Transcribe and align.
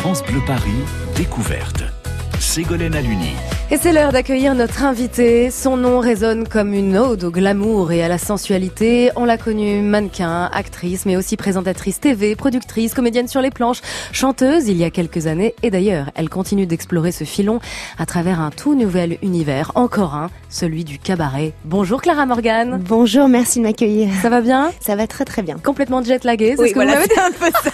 France 0.00 0.22
Bleu 0.22 0.40
Paris, 0.46 0.70
découverte. 1.14 1.84
Ségolène 2.38 2.94
Aluni. 2.94 3.34
Et 3.72 3.76
c'est 3.76 3.92
l'heure 3.92 4.10
d'accueillir 4.10 4.56
notre 4.56 4.82
invité. 4.82 5.48
Son 5.52 5.76
nom 5.76 6.00
résonne 6.00 6.48
comme 6.48 6.74
une 6.74 6.96
ode 6.96 7.22
au 7.22 7.30
glamour 7.30 7.92
et 7.92 8.02
à 8.02 8.08
la 8.08 8.18
sensualité. 8.18 9.12
On 9.14 9.24
l'a 9.24 9.38
connue 9.38 9.80
mannequin, 9.80 10.50
actrice, 10.52 11.06
mais 11.06 11.16
aussi 11.16 11.36
présentatrice 11.36 12.00
TV, 12.00 12.34
productrice, 12.34 12.94
comédienne 12.94 13.28
sur 13.28 13.40
les 13.40 13.52
planches, 13.52 13.80
chanteuse 14.10 14.66
il 14.66 14.76
y 14.76 14.82
a 14.82 14.90
quelques 14.90 15.28
années. 15.28 15.54
Et 15.62 15.70
d'ailleurs, 15.70 16.10
elle 16.16 16.28
continue 16.28 16.66
d'explorer 16.66 17.12
ce 17.12 17.22
filon 17.22 17.60
à 17.96 18.06
travers 18.06 18.40
un 18.40 18.50
tout 18.50 18.74
nouvel 18.74 19.18
univers, 19.22 19.70
encore 19.76 20.16
un, 20.16 20.30
celui 20.48 20.82
du 20.82 20.98
cabaret. 20.98 21.52
Bonjour 21.64 22.02
Clara 22.02 22.26
Morgan. 22.26 22.82
Bonjour, 22.84 23.28
merci 23.28 23.60
de 23.60 23.66
m'accueillir. 23.66 24.08
Ça 24.20 24.30
va 24.30 24.40
bien? 24.40 24.72
Ça 24.80 24.96
va 24.96 25.06
très 25.06 25.24
très 25.24 25.42
bien. 25.42 25.58
Complètement 25.62 26.02
jet 26.02 26.24
laguée, 26.24 26.54
c'est 26.56 26.62
oui, 26.62 26.68
ce 26.70 26.74
que 26.74 26.80
voilà, 26.80 26.98
vous 26.98 27.06
c'est 27.08 27.20
un 27.20 27.30
peu 27.30 27.50
ça. 27.62 27.70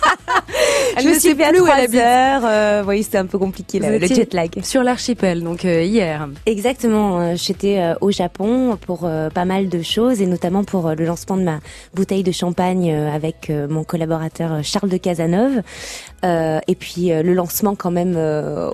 je 1.00 1.08
me 1.08 1.18
suis 1.18 1.34
fait 1.34 1.44
à 1.44 1.52
3 1.54 1.96
heures. 1.96 2.42
Euh, 2.44 2.84
oui, 2.86 3.02
c'était 3.02 3.16
un 3.16 3.24
peu 3.24 3.38
compliqué 3.38 3.78
là, 3.78 3.96
le 3.96 4.06
jet 4.06 4.34
lag. 4.34 4.50
Sur 4.62 4.82
l'archipel, 4.82 5.42
donc 5.42 5.64
euh, 5.64 5.85
hier. 5.86 6.28
Exactement. 6.44 7.20
Euh, 7.20 7.34
j'étais 7.36 7.78
euh, 7.78 7.94
au 8.00 8.10
Japon 8.10 8.76
pour 8.80 9.04
euh, 9.04 9.30
pas 9.30 9.44
mal 9.44 9.68
de 9.68 9.82
choses 9.82 10.20
et 10.20 10.26
notamment 10.26 10.64
pour 10.64 10.90
le 10.90 11.04
lancement 11.04 11.36
de 11.36 11.42
ma 11.42 11.60
bouteille 11.94 12.22
de 12.22 12.32
champagne 12.32 12.92
avec 12.92 13.50
mon 13.68 13.84
collaborateur 13.84 14.62
Charles 14.62 14.88
de 14.88 14.96
Casanova. 14.96 15.62
et 16.24 16.74
puis 16.74 17.08
le 17.08 17.34
lancement 17.34 17.74
quand 17.74 17.90
même 17.90 18.16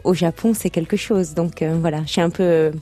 au 0.05 0.15
Japon, 0.15 0.53
c'est 0.55 0.71
quelque 0.71 0.97
chose. 0.97 1.35
Donc 1.35 1.63
voilà, 1.63 2.03
je 2.07 2.13
suis 2.13 2.21
un 2.21 2.31
peu 2.31 2.73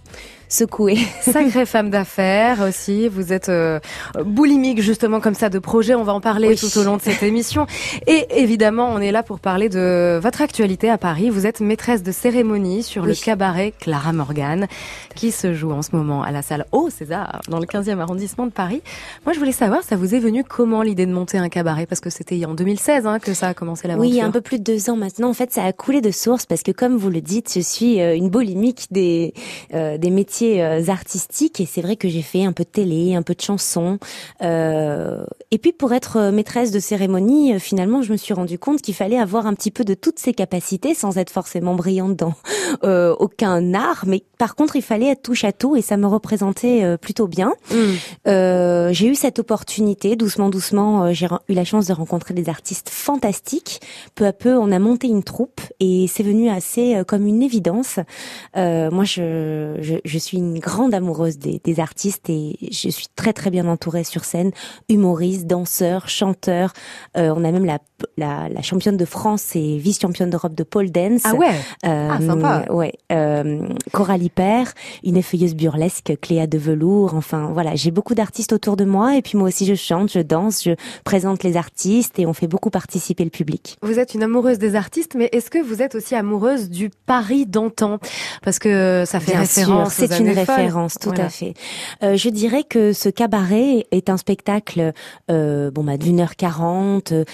secouée. 0.51 0.99
Sacrée 1.23 1.65
femme 1.65 1.89
d'affaires 1.89 2.61
aussi. 2.61 3.09
Vous 3.09 3.33
êtes 3.33 3.49
euh, 3.49 3.81
boulimique 4.25 4.83
justement 4.83 5.21
comme 5.21 5.35
ça 5.35 5.49
de 5.49 5.59
projet. 5.59 5.95
On 5.95 6.03
va 6.03 6.13
en 6.13 6.21
parler 6.21 6.57
tout 6.57 6.77
au 6.79 6.83
long 6.83 6.97
de 6.97 7.03
cette 7.03 7.23
émission. 7.23 7.67
Et 8.07 8.27
évidemment, 8.37 8.91
on 8.93 8.99
est 8.99 9.13
là 9.13 9.23
pour 9.23 9.41
parler 9.41 9.69
de 9.69 10.19
votre 10.23 10.43
actualité 10.43 10.91
à 10.91 10.99
Paris. 10.99 11.31
Vous 11.31 11.47
êtes 11.47 11.61
maîtresse 11.61 12.03
de 12.03 12.13
cérémonie 12.13 12.83
sur 12.83 13.07
le 13.07 13.15
cabaret 13.15 13.73
Clara 13.79 14.13
Morgan 14.13 14.67
qui 15.15 15.31
se 15.31 15.55
joue 15.55 15.73
en 15.73 15.83
ce 15.83 15.95
moment 15.95 16.23
à 16.23 16.33
la 16.33 16.43
salle 16.43 16.67
Au 16.73 16.91
César 16.91 17.41
dans 17.49 17.59
le 17.59 17.67
15e 17.67 17.99
arrondissement 17.99 18.47
de 18.47 18.53
Paris. 18.53 18.83
Moi, 19.25 19.33
je 19.33 19.39
voulais 19.39 19.53
savoir, 19.53 19.83
ça 19.83 19.97
vous 19.97 20.15
est 20.15 20.21
venu 20.21 20.45
comment 20.45 20.83
l'idée 20.83 21.07
de 21.07 21.13
monter 21.13 21.39
un 21.39 21.49
cabaret? 21.49 21.87
Parce 21.87 22.01
que 22.01 22.11
c'était 22.11 22.45
en 22.45 22.55
2016 22.55 23.07
hein, 23.07 23.19
que 23.19 23.35
ça 23.35 23.49
a 23.49 23.55
commencé 23.55 23.87
l'aventure. 23.87 24.11
Oui, 24.11 24.21
un 24.21 24.31
peu 24.31 24.41
plus 24.41 24.59
de 24.59 24.65
deux 24.65 24.91
ans 24.91 24.97
maintenant. 24.97 25.31
En 25.31 25.35
fait, 25.35 25.53
ça 25.53 25.65
a 25.65 25.73
coulé 25.73 26.01
de 26.01 26.11
source 26.11 26.47
parce 26.47 26.63
que 26.63 26.73
comme 26.73 26.97
vous 26.97 27.11
le 27.11 27.21
dites, 27.21 27.53
je 27.55 27.61
suis 27.61 28.01
euh, 28.01 28.17
une 28.17 28.31
boulimique 28.31 28.87
des, 28.91 29.33
euh, 29.75 29.99
des 29.99 30.11
métiers 30.11 30.40
euh, 30.43 30.83
artistiques 30.89 31.61
et 31.61 31.67
c'est 31.67 31.83
vrai 31.83 31.97
que 31.97 32.09
j'ai 32.09 32.23
fait 32.23 32.45
un 32.45 32.53
peu 32.53 32.65
de 32.65 32.69
télé, 32.69 33.15
un 33.15 33.23
peu 33.23 33.35
de 33.35 33.41
chansons. 33.41 33.99
Euh, 34.43 35.25
et 35.51 35.59
puis 35.59 35.73
pour 35.73 35.93
être 35.93 36.17
euh, 36.17 36.33
maîtresse 36.33 36.71
de 36.71 36.81
cérémonie, 36.81 37.59
finalement, 37.61 38.03
je 38.03 38.13
me 38.13 38.17
suis 38.17 38.35
rendu 38.35 38.59
compte 38.59 38.83
qu'il 38.83 38.95
fallait 38.95 39.19
avoir 39.19 39.47
un 39.47 39.55
petit 39.55 39.71
peu 39.71 39.85
de 39.85 39.95
toutes 39.95 40.19
ces 40.19 40.33
capacités 40.33 40.95
sans 40.95 41.19
être 41.19 41.31
forcément 41.31 41.75
brillante 41.75 42.17
dans 42.17 42.35
aucun 43.19 43.75
art, 43.75 44.05
mais 44.07 44.23
par 44.39 44.55
contre, 44.55 44.77
il 44.77 44.83
fallait 44.83 45.09
être 45.09 45.23
touche 45.23 45.45
à 45.45 45.53
tout 45.53 45.77
et 45.77 45.83
ça 45.83 45.97
me 45.97 46.07
représentait 46.07 46.97
plutôt 46.99 47.27
bien. 47.27 47.53
Mm. 47.71 48.93
j'ai 48.93 49.07
eu 49.07 49.15
cette 49.15 49.39
opportunité, 49.39 50.17
doucement, 50.17 50.49
doucement, 50.49 51.13
j'ai 51.13 51.27
eu 51.49 51.55
la 51.55 51.65
chance 51.65 51.87
de 51.87 51.93
rencontrer 51.93 52.35
des 52.35 52.49
artistes 52.49 52.89
fantastiques. 52.89 53.81
Peu 54.15 54.27
à 54.27 54.33
peu, 54.33 54.57
on 54.57 54.73
a 54.73 54.79
monté 54.79 55.09
une 55.09 55.23
troupe 55.23 55.61
et 55.79 56.07
c'est 56.09 56.23
venu 56.23 56.49
assez 56.49 57.03
comme 57.07 57.27
une 57.27 57.43
évidence. 57.43 57.99
moi, 58.55 59.05
je, 59.05 59.77
je, 59.81 59.97
je 60.05 60.19
suis 60.19 60.30
suis 60.31 60.39
une 60.39 60.61
grande 60.61 60.95
amoureuse 60.95 61.39
des, 61.39 61.81
artistes 61.81 62.31
et 62.31 62.57
je 62.61 62.89
suis 62.89 63.07
très 63.17 63.33
très 63.33 63.51
bien 63.51 63.67
entourée 63.67 64.05
sur 64.05 64.25
scène, 64.25 64.53
humoriste, 64.89 65.47
danseur, 65.47 66.09
chanteur. 66.09 66.73
Euh, 67.17 67.33
on 67.37 67.45
a 67.45 67.51
même 67.51 67.65
la, 67.65 67.79
la, 68.17 68.49
la, 68.49 68.63
championne 68.63 68.97
de 68.97 69.05
France 69.05 69.55
et 69.55 69.79
vice-championne 69.79 70.31
d'Europe 70.31 70.55
de 70.55 70.63
pole 70.63 70.91
dance. 70.91 71.23
Ah 71.25 71.35
ouais, 71.35 71.49
euh, 71.87 72.09
ah, 72.11 72.21
sympa. 72.21 72.65
Ouais, 72.71 72.93
euh, 73.13 73.67
Coralie 73.93 74.31
Père, 74.31 74.73
une 75.05 75.17
effeuilleuse 75.17 75.55
burlesque, 75.55 76.13
Cléa 76.21 76.47
de 76.47 76.59
velours. 76.59 77.15
Enfin 77.15 77.51
voilà, 77.53 77.75
j'ai 77.75 77.91
beaucoup 77.91 78.15
d'artistes 78.15 78.53
autour 78.53 78.77
de 78.77 78.85
moi 78.85 79.17
et 79.17 79.23
puis 79.23 79.39
moi 79.39 79.49
aussi 79.49 79.67
je 79.67 79.75
chante, 79.75 80.13
je 80.13 80.21
danse, 80.21 80.63
je 80.65 80.73
présente 81.05 81.43
les 81.43 81.57
artistes 81.57 82.19
et 82.19 82.27
on 82.27 82.33
fait 82.33 82.49
beaucoup 82.49 82.71
participer 82.71 83.25
le 83.25 83.31
public. 83.31 83.77
Vous 83.83 83.99
êtes 83.99 84.15
une 84.15 84.23
amoureuse 84.23 84.59
des 84.59 84.75
artistes, 84.75 85.15
mais 85.17 85.29
est-ce 85.33 85.51
que 85.51 85.59
vous 85.59 85.83
êtes 85.83 85.95
aussi 85.95 86.15
amoureuse 86.15 86.71
du 86.71 86.91
Paris 87.07 87.47
d'antan? 87.47 87.99
Parce 88.43 88.59
que 88.59 89.05
ça 89.07 89.21
fait 89.21 89.37
référence 89.37 89.99
une 89.99 90.31
référence, 90.31 90.95
tout 91.01 91.13
à 91.17 91.29
fait. 91.29 91.55
Euh, 92.03 92.17
je 92.17 92.29
dirais 92.29 92.65
que 92.65 92.93
ce 92.93 93.09
cabaret 93.09 93.87
est 93.91 94.11
un 94.11 94.17
spectacle 94.17 94.93
euh, 95.31 95.71
bon 95.71 95.85
bah 95.85 95.97
d'une 95.97 96.21
heure 96.21 96.37
quarante, 96.37 97.13
euh, 97.13 97.25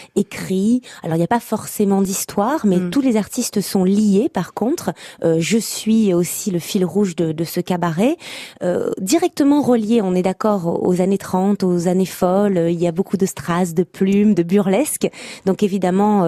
Alors 1.03 1.17
il 1.17 1.21
n'y 1.21 1.25
a 1.25 1.28
pas 1.28 1.41
forcément 1.41 2.03
d'histoire, 2.03 2.67
mais 2.67 2.77
mm. 2.77 2.91
tous 2.91 3.00
les 3.00 3.17
artistes 3.17 3.61
sont 3.61 3.84
liés. 3.84 4.28
Par 4.33 4.55
contre, 4.55 4.93
euh, 5.25 5.37
je 5.41 5.59
suis 5.59 6.15
aussi 6.15 6.50
le 6.50 6.59
fil 6.59 6.84
rouge 6.84 7.17
de, 7.17 7.33
de 7.33 7.44
ce 7.44 7.61
cabaret, 7.61 8.17
euh, 8.62 8.91
directement 9.00 9.62
relié. 9.62 10.03
On 10.03 10.15
est 10.15 10.22
d'accord 10.22 10.83
aux 10.83 11.00
années 11.00 11.19
30, 11.19 11.62
aux 11.62 11.89
années 11.89 12.06
folles. 12.06 12.66
Il 12.71 12.81
y 12.81 12.87
a 12.87 12.93
beaucoup 12.93 13.16
de 13.16 13.27
strass, 13.27 13.75
de 13.75 13.83
plumes, 13.83 14.34
de 14.34 14.43
burlesque. 14.43 15.09
Donc 15.45 15.62
évidemment, 15.62 16.25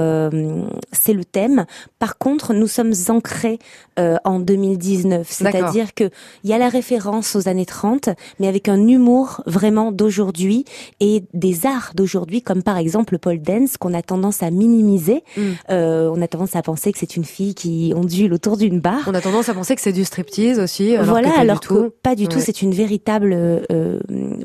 c'est 0.93 1.13
le 1.13 1.25
thème. 1.25 1.67
Par 1.99 2.19
contre, 2.19 2.55
nous 2.55 2.67
sommes 2.67 2.93
ancrés 3.09 3.59
en 3.97 4.39
2019, 4.39 5.27
c'est-à-dire 5.29 5.95
que 5.95 6.11
il 6.45 6.51
y 6.51 6.53
a 6.53 6.59
la 6.59 6.69
référence 6.69 7.37
aux 7.37 7.49
années 7.49 7.67
30, 7.67 8.11
mais 8.39 8.49
avec 8.49 8.69
un 8.69 8.87
humour 8.87 9.43
vraiment 9.47 9.93
d'aujourd'hui 9.93 10.65
et 11.01 11.25
des 11.35 11.67
arts 11.67 11.93
d'aujourd'hui, 11.95 12.43
comme 12.43 12.63
par 12.63 12.77
exemple 12.79 13.15
le 13.15 13.19
pole 13.19 13.41
dance 13.41 13.77
qu'on 13.77 13.95
a 13.95 14.03
tendance 14.19 14.43
à 14.43 14.51
minimiser. 14.51 15.23
Mm. 15.37 15.43
Euh, 15.71 16.11
on 16.15 16.21
a 16.21 16.29
tendance 16.29 16.57
à 16.57 16.63
penser 16.63 16.93
que 16.93 16.99
c'est 16.99 17.17
une 17.17 17.25
fille 17.25 17.55
qui 17.55 17.93
ondule 17.95 18.33
autour 18.33 18.57
d'une 18.57 18.81
barre. 18.81 19.05
On 19.07 19.15
a 19.15 19.21
tendance 19.21 19.49
à 19.49 19.55
penser 19.55 19.75
que 19.75 19.81
c'est 19.81 19.93
du 19.93 20.05
striptease 20.05 20.59
aussi. 20.59 20.97
Alors 20.97 21.07
voilà, 21.07 21.29
que 21.29 21.35
pas 21.35 21.41
alors 21.41 21.61
du 21.61 21.69
que 21.69 21.89
pas 22.03 22.15
du 22.15 22.29
tout. 22.29 22.41
C'est 22.41 22.63
une 22.63 22.75
véritable 22.75 23.33
euh, 23.35 24.01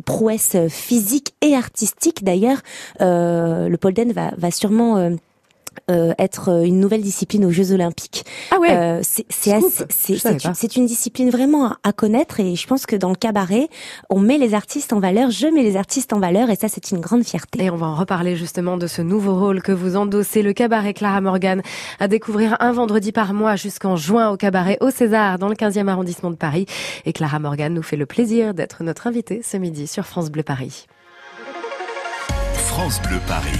prouesse 0.05 0.55
physique 0.69 1.33
et 1.41 1.55
artistique. 1.55 2.23
D'ailleurs, 2.23 2.61
euh, 3.01 3.67
le 3.67 3.77
va, 4.13 4.31
va 4.37 4.51
sûrement 4.51 5.11
euh, 5.89 6.13
être 6.17 6.49
euh, 6.49 6.63
une 6.63 6.79
nouvelle 6.79 7.01
discipline 7.01 7.45
aux 7.45 7.51
Jeux 7.51 7.71
Olympiques. 7.71 8.25
Ah 8.51 8.59
ouais. 8.59 8.71
Euh, 8.71 9.01
c'est 9.03 9.25
c'est 9.29 10.75
une 10.75 10.85
discipline 10.85 11.29
vraiment 11.29 11.75
à, 11.83 11.93
connaître 11.93 12.39
et 12.39 12.55
je 12.55 12.67
pense 12.67 12.85
que 12.85 12.95
dans 12.95 13.09
le 13.09 13.15
cabaret, 13.15 13.67
on 14.09 14.19
met 14.19 14.37
les 14.37 14.53
artistes 14.53 14.93
en 14.93 14.99
valeur. 14.99 15.31
Je 15.31 15.47
mets 15.47 15.63
les 15.63 15.75
artistes 15.75 16.13
en 16.13 16.19
valeur 16.19 16.49
et 16.49 16.55
ça 16.55 16.67
c'est 16.67 16.91
une 16.91 16.99
grande 16.99 17.23
fierté. 17.23 17.65
Et 17.65 17.69
on 17.69 17.75
va 17.75 17.87
en 17.87 17.95
reparler 17.95 18.35
justement 18.35 18.77
de 18.77 18.87
ce 18.87 19.01
nouveau 19.01 19.37
rôle 19.37 19.61
que 19.61 19.71
vous 19.71 19.95
endossez, 19.95 20.41
le 20.41 20.53
cabaret 20.53 20.93
Clara 20.93 21.21
Morgan, 21.21 21.61
à 21.99 22.07
découvrir 22.07 22.57
un 22.59 22.71
vendredi 22.71 23.11
par 23.11 23.33
mois 23.33 23.55
jusqu'en 23.55 23.95
juin 23.95 24.29
au 24.29 24.37
cabaret 24.37 24.77
au 24.81 24.89
César 24.89 25.37
dans 25.37 25.49
le 25.49 25.55
15e 25.55 25.87
arrondissement 25.87 26.31
de 26.31 26.35
Paris. 26.35 26.65
Et 27.05 27.13
Clara 27.13 27.39
Morgan 27.39 27.73
nous 27.73 27.83
fait 27.83 27.97
le 27.97 28.05
plaisir 28.05 28.53
d'être 28.53 28.83
notre 28.83 29.07
invitée 29.07 29.41
ce 29.43 29.57
midi 29.57 29.87
sur 29.87 30.05
France 30.05 30.31
Bleu 30.31 30.43
Paris. 30.43 30.87
France 32.55 33.01
Bleu 33.01 33.19
Paris. 33.27 33.59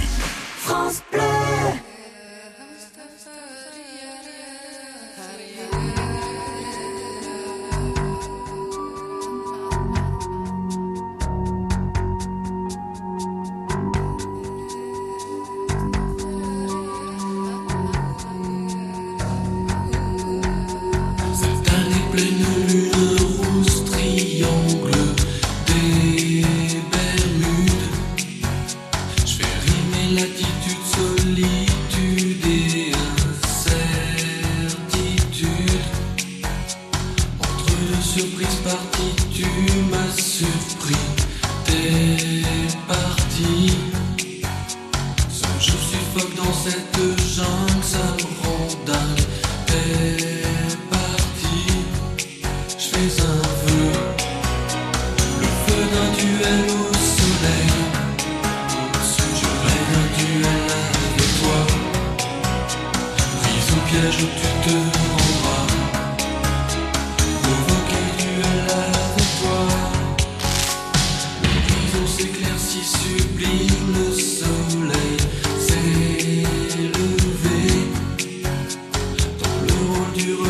France 0.58 1.02
Bleu. 1.12 1.20
du 80.14 80.43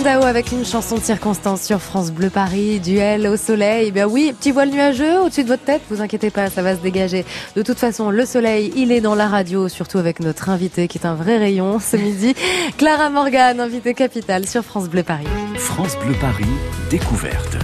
Dao 0.00 0.24
avec 0.24 0.52
une 0.52 0.64
chanson 0.64 0.96
de 0.96 1.02
circonstance 1.02 1.62
sur 1.62 1.80
France 1.80 2.12
Bleu 2.12 2.30
Paris, 2.30 2.80
duel 2.80 3.26
au 3.26 3.36
soleil. 3.36 3.92
Bien 3.92 4.06
oui, 4.08 4.32
petit 4.38 4.50
voile 4.50 4.70
nuageux 4.70 5.20
au-dessus 5.20 5.44
de 5.44 5.48
votre 5.48 5.64
tête, 5.64 5.82
vous 5.90 6.00
inquiétez 6.00 6.30
pas, 6.30 6.48
ça 6.48 6.62
va 6.62 6.74
se 6.74 6.80
dégager. 6.80 7.26
De 7.56 7.62
toute 7.62 7.78
façon, 7.78 8.10
le 8.10 8.24
soleil, 8.24 8.72
il 8.74 8.90
est 8.90 9.02
dans 9.02 9.14
la 9.14 9.28
radio, 9.28 9.68
surtout 9.68 9.98
avec 9.98 10.20
notre 10.20 10.48
invité 10.48 10.88
qui 10.88 10.98
est 10.98 11.06
un 11.06 11.14
vrai 11.14 11.36
rayon 11.36 11.78
ce 11.78 11.96
midi. 11.96 12.34
Clara 12.78 13.10
Morgan, 13.10 13.60
invitée 13.60 13.92
capitale 13.92 14.46
sur 14.46 14.64
France 14.64 14.88
Bleu 14.88 15.02
Paris. 15.02 15.28
France 15.56 15.96
Bleu 15.98 16.14
Paris, 16.20 16.46
découverte. 16.90 17.58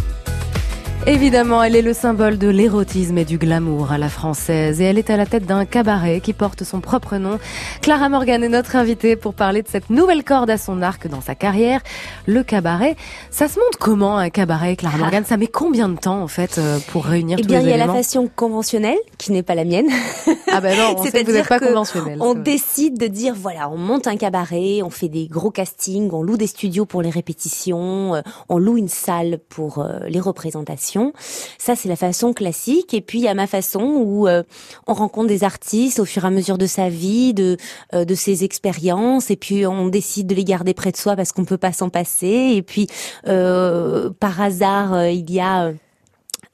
Évidemment, 1.08 1.62
elle 1.62 1.74
est 1.74 1.80
le 1.80 1.94
symbole 1.94 2.36
de 2.36 2.48
l'érotisme 2.48 3.16
et 3.16 3.24
du 3.24 3.38
glamour 3.38 3.92
à 3.92 3.96
la 3.96 4.10
française 4.10 4.82
et 4.82 4.84
elle 4.84 4.98
est 4.98 5.08
à 5.08 5.16
la 5.16 5.24
tête 5.24 5.46
d'un 5.46 5.64
cabaret 5.64 6.20
qui 6.20 6.34
porte 6.34 6.64
son 6.64 6.82
propre 6.82 7.16
nom. 7.16 7.38
Clara 7.80 8.10
Morgan 8.10 8.44
est 8.44 8.50
notre 8.50 8.76
invitée 8.76 9.16
pour 9.16 9.32
parler 9.32 9.62
de 9.62 9.68
cette 9.68 9.88
nouvelle 9.88 10.22
corde 10.22 10.50
à 10.50 10.58
son 10.58 10.82
arc 10.82 11.08
dans 11.08 11.22
sa 11.22 11.34
carrière, 11.34 11.80
le 12.26 12.42
cabaret. 12.42 12.94
Ça 13.30 13.48
se 13.48 13.58
monte 13.58 13.76
comment 13.80 14.18
un 14.18 14.28
cabaret, 14.28 14.76
Clara 14.76 14.96
ah. 14.98 15.00
Morgan? 15.00 15.24
Ça 15.24 15.38
met 15.38 15.46
combien 15.46 15.88
de 15.88 15.96
temps 15.96 16.20
en 16.20 16.28
fait 16.28 16.58
euh, 16.58 16.78
pour 16.88 17.06
réunir 17.06 17.38
eh 17.38 17.42
tous 17.42 17.48
bien, 17.48 17.60
les 17.60 17.68
éléments 17.68 17.84
il 17.84 17.86
y 17.86 17.90
a 17.90 17.94
la 17.94 18.02
façon 18.02 18.28
conventionnelle 18.28 18.98
qui 19.16 19.32
n'est 19.32 19.42
pas 19.42 19.54
la 19.54 19.64
mienne. 19.64 19.88
Ah 20.52 20.60
ben 20.60 20.76
non, 20.76 20.94
on 20.98 21.04
sait 21.04 21.22
que 21.22 21.26
vous 21.26 21.32
n'êtes 21.32 21.48
pas 21.48 21.58
conventionnelle. 21.58 22.18
On 22.20 22.34
décide 22.34 22.98
de 22.98 23.06
dire 23.06 23.34
voilà, 23.34 23.70
on 23.70 23.78
monte 23.78 24.06
un 24.06 24.16
cabaret, 24.16 24.82
on 24.82 24.90
fait 24.90 25.08
des 25.08 25.26
gros 25.26 25.50
castings, 25.50 26.10
on 26.12 26.22
loue 26.22 26.36
des 26.36 26.46
studios 26.46 26.84
pour 26.84 27.00
les 27.00 27.10
répétitions, 27.10 28.14
euh, 28.14 28.20
on 28.50 28.58
loue 28.58 28.76
une 28.76 28.88
salle 28.88 29.38
pour 29.48 29.78
euh, 29.78 30.00
les 30.08 30.20
représentations 30.20 30.97
ça, 31.58 31.76
c'est 31.76 31.88
la 31.88 31.96
façon 31.96 32.32
classique. 32.32 32.94
Et 32.94 33.00
puis, 33.00 33.18
il 33.18 33.24
y 33.24 33.28
a 33.28 33.34
ma 33.34 33.46
façon 33.46 33.82
où 33.82 34.28
euh, 34.28 34.42
on 34.86 34.94
rencontre 34.94 35.28
des 35.28 35.44
artistes 35.44 35.98
au 35.98 36.04
fur 36.04 36.24
et 36.24 36.26
à 36.26 36.30
mesure 36.30 36.58
de 36.58 36.66
sa 36.66 36.88
vie, 36.88 37.34
de, 37.34 37.56
euh, 37.94 38.04
de 38.04 38.14
ses 38.14 38.44
expériences. 38.44 39.30
Et 39.30 39.36
puis, 39.36 39.66
on 39.66 39.88
décide 39.88 40.26
de 40.26 40.34
les 40.34 40.44
garder 40.44 40.74
près 40.74 40.92
de 40.92 40.96
soi 40.96 41.16
parce 41.16 41.32
qu'on 41.32 41.44
peut 41.44 41.58
pas 41.58 41.72
s'en 41.72 41.90
passer. 41.90 42.52
Et 42.54 42.62
puis, 42.62 42.86
euh, 43.26 44.10
par 44.20 44.40
hasard, 44.40 45.06
il 45.06 45.30
y 45.30 45.40
a 45.40 45.72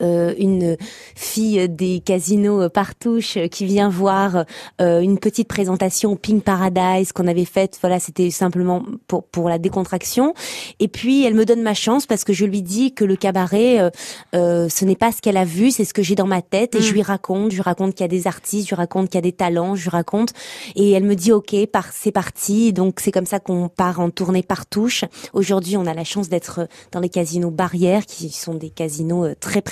euh, 0.04 0.34
une 0.38 0.76
fille 1.14 1.68
des 1.68 2.00
casinos 2.00 2.68
Partouche 2.68 3.38
qui 3.50 3.64
vient 3.64 3.88
voir 3.88 4.44
euh, 4.80 5.00
une 5.00 5.18
petite 5.18 5.48
présentation 5.48 6.16
Pink 6.16 6.42
Paradise 6.42 7.12
qu'on 7.12 7.26
avait 7.26 7.44
faite. 7.44 7.78
Voilà, 7.80 7.98
c'était 7.98 8.30
simplement 8.30 8.84
pour 9.06 9.24
pour 9.24 9.48
la 9.48 9.58
décontraction. 9.58 10.34
Et 10.80 10.88
puis 10.88 11.24
elle 11.24 11.34
me 11.34 11.44
donne 11.44 11.62
ma 11.62 11.74
chance 11.74 12.06
parce 12.06 12.24
que 12.24 12.32
je 12.32 12.44
lui 12.44 12.62
dis 12.62 12.92
que 12.92 13.04
le 13.04 13.16
cabaret, 13.16 13.90
euh, 14.34 14.68
ce 14.68 14.84
n'est 14.84 14.96
pas 14.96 15.12
ce 15.12 15.22
qu'elle 15.22 15.36
a 15.36 15.44
vu, 15.44 15.70
c'est 15.70 15.84
ce 15.84 15.94
que 15.94 16.02
j'ai 16.02 16.14
dans 16.14 16.26
ma 16.26 16.42
tête. 16.42 16.74
Et 16.74 16.80
je 16.80 16.90
mm. 16.90 16.94
lui 16.94 17.02
raconte, 17.02 17.50
je 17.50 17.56
lui 17.56 17.62
raconte 17.62 17.94
qu'il 17.94 18.02
y 18.02 18.04
a 18.04 18.08
des 18.08 18.26
artistes, 18.26 18.68
je 18.68 18.74
lui 18.74 18.78
raconte 18.78 19.08
qu'il 19.08 19.16
y 19.16 19.18
a 19.18 19.22
des 19.22 19.32
talents, 19.32 19.74
je 19.74 19.84
lui 19.84 19.90
raconte. 19.90 20.32
Et 20.76 20.90
elle 20.90 21.04
me 21.04 21.14
dit 21.14 21.32
ok, 21.32 21.54
par 21.66 21.92
c'est 21.92 22.12
parti. 22.12 22.72
Donc 22.72 23.00
c'est 23.00 23.12
comme 23.12 23.26
ça 23.26 23.40
qu'on 23.40 23.68
part 23.68 24.00
en 24.00 24.10
tournée 24.10 24.42
Partouche. 24.42 25.04
Aujourd'hui, 25.32 25.76
on 25.76 25.86
a 25.86 25.94
la 25.94 26.04
chance 26.04 26.28
d'être 26.28 26.68
dans 26.92 27.00
les 27.00 27.08
casinos 27.08 27.50
Barrières, 27.50 28.06
qui 28.06 28.30
sont 28.30 28.54
des 28.54 28.70
casinos 28.70 29.34
très 29.40 29.62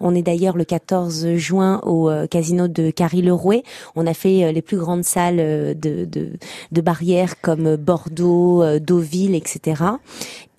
on 0.00 0.14
est 0.14 0.22
d'ailleurs 0.22 0.56
le 0.56 0.64
14 0.64 1.34
juin 1.36 1.80
au 1.84 2.10
euh, 2.10 2.26
casino 2.26 2.68
de 2.68 2.90
Carry-le-Rouet. 2.90 3.62
On 3.96 4.06
a 4.06 4.14
fait 4.14 4.44
euh, 4.44 4.52
les 4.52 4.62
plus 4.62 4.76
grandes 4.76 5.04
salles 5.04 5.40
euh, 5.40 5.74
de, 5.74 6.04
de, 6.04 6.32
de 6.72 6.80
barrières 6.80 7.40
comme 7.40 7.76
Bordeaux, 7.76 8.64
Deauville, 8.78 9.34
etc. 9.34 9.82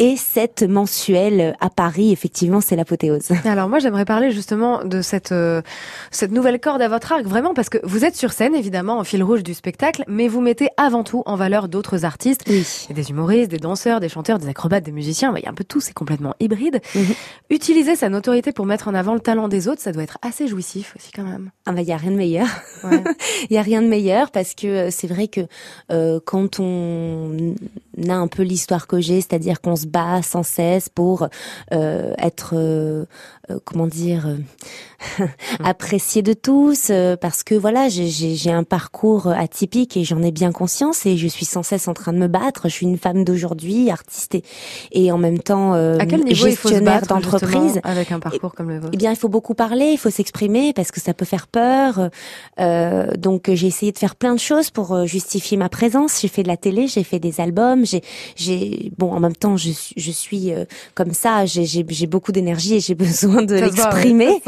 Et 0.04 0.18
cette 0.18 0.64
mensuelle 0.64 1.56
à 1.60 1.70
Paris, 1.70 2.12
effectivement, 2.12 2.60
c'est 2.60 2.76
l'apothéose. 2.76 3.30
Alors 3.46 3.70
moi, 3.70 3.78
j'aimerais 3.78 4.04
parler 4.04 4.32
justement 4.32 4.84
de 4.84 5.04
cette 5.04 5.32
cette 6.10 6.32
nouvelle 6.32 6.60
corde 6.60 6.82
à 6.82 6.88
votre 6.88 7.12
arc, 7.12 7.24
vraiment 7.24 7.54
parce 7.54 7.70
que 7.70 7.78
vous 7.84 8.04
êtes 8.04 8.16
sur 8.16 8.34
scène, 8.34 8.56
évidemment, 8.56 8.98
en 8.98 9.04
fil 9.04 9.24
rouge 9.24 9.44
du 9.44 9.54
spectacle, 9.54 10.04
mais 10.08 10.28
vous 10.28 10.42
mettez 10.42 10.70
avant 10.76 11.04
tout 11.04 11.22
en 11.28 11.36
valeur 11.36 11.68
d'autres 11.68 12.04
artistes, 12.04 12.42
oui. 12.48 12.66
des 12.90 13.12
humoristes, 13.12 13.52
des 13.52 13.60
danseurs, 13.60 14.00
des 14.00 14.10
chanteurs, 14.10 14.40
des 14.40 14.48
acrobates, 14.48 14.84
des 14.84 14.92
musiciens. 14.92 15.32
Il 15.38 15.44
y 15.44 15.46
a 15.46 15.52
un 15.52 15.54
peu 15.54 15.64
tout, 15.64 15.80
c'est 15.80 15.94
complètement 15.94 16.34
hybride. 16.40 16.82
Mhm. 16.96 17.14
Utiliser 17.52 17.96
sa 17.96 18.10
notoriété 18.10 18.52
pour 18.52 18.66
mettre 18.66 18.88
en 18.88 18.96
avant 18.96 19.14
le 19.14 19.20
talent 19.20 19.48
des 19.50 19.68
autres, 19.68 19.82
ça 19.82 19.92
doit 19.92 20.02
être 20.02 20.18
assez 20.24 20.48
jouissif 20.48 20.96
aussi 20.98 21.12
quand 21.12 21.26
même. 21.26 21.52
Ah 21.68 21.74
bah 21.74 21.82
il 21.82 21.88
y 21.88 21.94
a 21.94 21.98
rien 21.98 22.12
de 22.12 22.18
meilleur. 22.18 22.48
Il 23.50 23.54
y 23.54 23.58
a 23.58 23.62
rien 23.62 23.82
de 23.82 23.88
meilleur 23.88 24.32
parce 24.32 24.56
que 24.56 24.68
euh, 24.68 24.92
c'est 24.92 25.08
vrai 25.08 25.28
que 25.28 25.42
euh, 25.92 26.20
quand 26.24 26.60
on 26.60 27.54
a 28.10 28.16
un 28.16 28.28
peu 28.28 28.44
l'histoire 28.44 28.88
que 28.88 29.00
j'ai, 29.00 29.22
c'est-à-dire 29.22 29.62
qu'on 29.62 29.76
se 29.76 29.88
bat 29.88 30.22
sans 30.22 30.44
cesse 30.44 30.90
pour 30.90 31.28
euh, 31.74 32.14
être 32.18 32.54
euh, 32.56 33.06
euh, 33.50 33.58
comment 33.66 33.88
dire 33.88 34.28
euh, 34.28 35.26
apprécié 35.64 36.22
de 36.22 36.34
tous 36.34 36.90
euh, 36.92 37.16
parce 37.18 37.42
que 37.42 37.56
voilà 37.56 37.90
j'ai 37.90 38.52
un 38.52 38.64
parcours 38.64 39.28
atypique 39.28 39.98
et 39.98 40.04
j'en 40.04 40.22
ai 40.22 40.32
bien 40.32 40.52
conscience 40.52 41.08
et 41.08 41.18
je 41.18 41.28
suis 41.28 41.46
sans 41.46 41.64
cesse 41.64 41.88
en 41.88 41.96
train 41.96 42.14
de 42.14 42.20
me 42.20 42.28
battre. 42.28 42.70
Je 42.70 42.74
suis 42.74 42.86
une 42.86 43.00
femme 43.00 43.24
d'aujourd'hui 43.24 43.90
artiste 43.90 44.36
et, 44.36 44.44
et 44.92 45.12
en 45.12 45.18
même 45.18 45.40
temps 45.40 45.74
à 45.74 46.06
quel 46.06 46.24
niveau 46.24 46.46
gestionnaire 46.46 47.02
d'entreprise. 47.08 47.80
avec 47.84 48.12
un 48.12 48.20
parcours 48.20 48.54
comme 48.54 48.70
le 48.70 48.76
vôtre? 48.76 48.92
Eh 48.94 48.98
bien 48.98 49.10
il 49.10 49.18
faut 49.18 49.30
beaucoup 49.30 49.56
parler 49.56 49.90
il 49.92 49.98
faut 49.98 50.12
s'exprimer 50.12 50.72
parce 50.74 50.92
que 50.92 51.02
ça 51.02 51.16
peut 51.16 51.26
faire 51.26 51.48
peur. 51.48 52.12
Donc 53.18 53.50
j'ai 53.52 53.68
essayé 53.68 53.92
de 53.92 53.98
faire 53.98 54.16
plein 54.16 54.36
de 54.36 54.40
choses 54.40 54.70
pour 54.70 55.08
justifier 55.08 55.58
ma 55.58 55.70
présence. 55.70 56.22
J'ai 56.22 56.28
fait 56.28 56.44
de 56.44 56.48
la 56.48 56.58
télé 56.58 56.88
j'ai 56.88 57.04
fait 57.04 57.20
des 57.20 57.42
albums 57.42 57.88
j'ai 57.88 58.04
j'ai 58.36 58.92
bon 59.00 59.12
en 59.12 59.20
même 59.20 59.36
temps 59.36 59.58
je, 59.58 59.72
je 59.98 60.12
suis 60.12 60.52
comme 60.94 61.14
ça. 61.14 61.46
J'ai 61.46 62.08
beaucoup 62.08 62.32
d'énergie 62.32 62.76
et 62.76 62.80
j'ai 62.80 62.96
besoin 63.02 63.31
de 63.42 63.56
l'exprimer. 63.56 64.42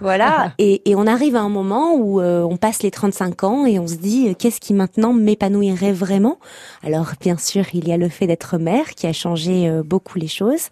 Voilà. 0.00 0.52
et, 0.58 0.90
et, 0.90 0.94
on 0.94 1.06
arrive 1.06 1.36
à 1.36 1.40
un 1.40 1.48
moment 1.48 1.94
où 1.94 2.20
euh, 2.20 2.42
on 2.42 2.56
passe 2.56 2.82
les 2.82 2.90
35 2.90 3.44
ans 3.44 3.66
et 3.66 3.78
on 3.78 3.86
se 3.86 3.94
dit 3.94 4.28
euh, 4.28 4.34
qu'est-ce 4.38 4.60
qui 4.60 4.74
maintenant 4.74 5.12
m'épanouirait 5.12 5.92
vraiment? 5.92 6.38
Alors 6.82 7.12
bien 7.20 7.36
sûr, 7.38 7.64
il 7.72 7.88
y 7.88 7.92
a 7.92 7.96
le 7.96 8.08
fait 8.08 8.26
d'être 8.26 8.58
mère 8.58 8.90
qui 8.94 9.06
a 9.06 9.12
changé 9.12 9.68
euh, 9.68 9.82
beaucoup 9.82 10.18
les 10.18 10.28
choses. 10.28 10.68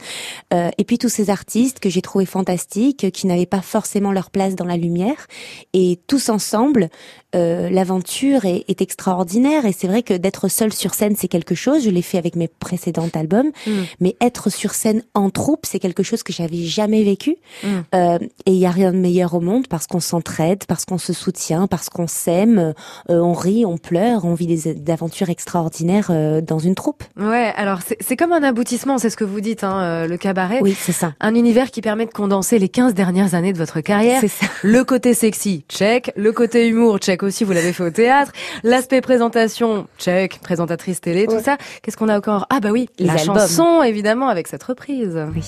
et 0.52 0.84
puis 0.84 0.98
tous 0.98 1.08
ces 1.08 1.30
artistes 1.30 1.80
que 1.80 1.88
j'ai 1.88 2.02
trouvé 2.02 2.26
fantastiques, 2.26 3.10
qui 3.12 3.26
n'avaient 3.26 3.46
pas 3.46 3.60
forcément 3.60 4.12
leur 4.12 4.30
place 4.30 4.54
dans 4.54 4.64
la 4.64 4.76
lumière. 4.76 5.26
Et 5.72 5.98
tous 6.06 6.28
ensemble, 6.28 6.90
euh, 7.34 7.70
l'aventure 7.70 8.44
est, 8.44 8.64
est, 8.68 8.80
extraordinaire 8.80 9.66
et 9.66 9.72
c'est 9.72 9.86
vrai 9.86 10.02
que 10.02 10.14
d'être 10.14 10.48
seule 10.48 10.72
sur 10.72 10.94
scène 10.94 11.14
c'est 11.16 11.28
quelque 11.28 11.54
chose. 11.54 11.84
Je 11.84 11.90
l'ai 11.90 12.02
fait 12.02 12.18
avec 12.18 12.36
mes 12.36 12.48
précédents 12.48 13.08
albums, 13.14 13.50
mm. 13.66 13.72
mais 14.00 14.16
être 14.20 14.50
sur 14.50 14.74
scène 14.74 15.02
en 15.14 15.30
troupe 15.30 15.66
c'est 15.66 15.78
quelque 15.78 16.02
chose 16.02 16.22
que 16.22 16.32
j'avais 16.32 16.62
jamais 16.62 17.02
vécu. 17.02 17.36
Mm. 17.62 17.68
Euh, 17.94 18.18
et 18.46 18.52
il 18.52 18.58
y 18.58 18.66
a 18.66 18.70
rien 18.70 18.92
de 18.92 18.98
meilleur 18.98 19.34
au 19.34 19.40
monde 19.40 19.66
parce 19.68 19.86
qu'on 19.86 20.00
s'entraide, 20.00 20.64
parce 20.66 20.84
qu'on 20.84 20.98
se 20.98 21.12
soutient, 21.12 21.66
parce 21.66 21.88
qu'on 21.88 22.06
s'aime, 22.06 22.74
euh, 23.10 23.18
on 23.18 23.32
rit, 23.32 23.64
on 23.66 23.78
pleure, 23.78 24.24
on 24.24 24.34
vit 24.34 24.46
des, 24.46 24.92
aventures 24.92 25.30
extraordinaires 25.30 26.08
euh, 26.10 26.40
dans 26.40 26.58
une 26.58 26.74
troupe. 26.74 27.04
Ouais, 27.18 27.52
alors 27.56 27.80
c'est 28.00 28.16
comme 28.16 28.32
un 28.32 28.42
aboutissement, 28.42 28.98
c'est 28.98 29.10
ce 29.10 29.16
que 29.16 29.24
vous 29.24 29.40
dites, 29.40 29.64
hein, 29.64 29.80
euh, 29.82 30.06
le 30.06 30.16
cabaret. 30.16 30.60
Oui, 30.62 30.76
c'est 30.78 30.92
ça. 30.92 31.14
Un 31.20 31.34
univers 31.34 31.70
qui 31.70 31.80
permet 31.80 32.06
de 32.06 32.12
condenser 32.12 32.58
les 32.58 32.68
15 32.68 32.94
dernières 32.94 33.34
années 33.34 33.52
de 33.52 33.58
votre 33.58 33.80
carrière. 33.80 34.20
C'est 34.20 34.28
ça. 34.28 34.46
Le 34.62 34.84
côté 34.84 35.14
sexy, 35.14 35.64
check. 35.68 36.12
Le 36.16 36.32
côté 36.32 36.68
humour, 36.68 36.98
check 36.98 37.22
aussi, 37.24 37.44
vous 37.44 37.52
l'avez 37.52 37.72
fait 37.72 37.84
au 37.84 37.90
théâtre. 37.90 38.32
L'aspect 38.62 39.00
présentation, 39.00 39.86
check. 39.98 40.40
Présentatrice 40.40 41.00
télé, 41.00 41.26
tout 41.26 41.40
ça. 41.40 41.56
Qu'est-ce 41.82 41.96
qu'on 41.96 42.08
a 42.08 42.16
encore? 42.16 42.46
Ah 42.50 42.60
bah 42.60 42.70
oui, 42.70 42.88
les 42.98 43.06
la 43.06 43.16
chanson, 43.16 43.82
évidemment, 43.82 44.28
avec 44.28 44.48
cette 44.48 44.62
reprise. 44.62 45.18
Oui. 45.34 45.42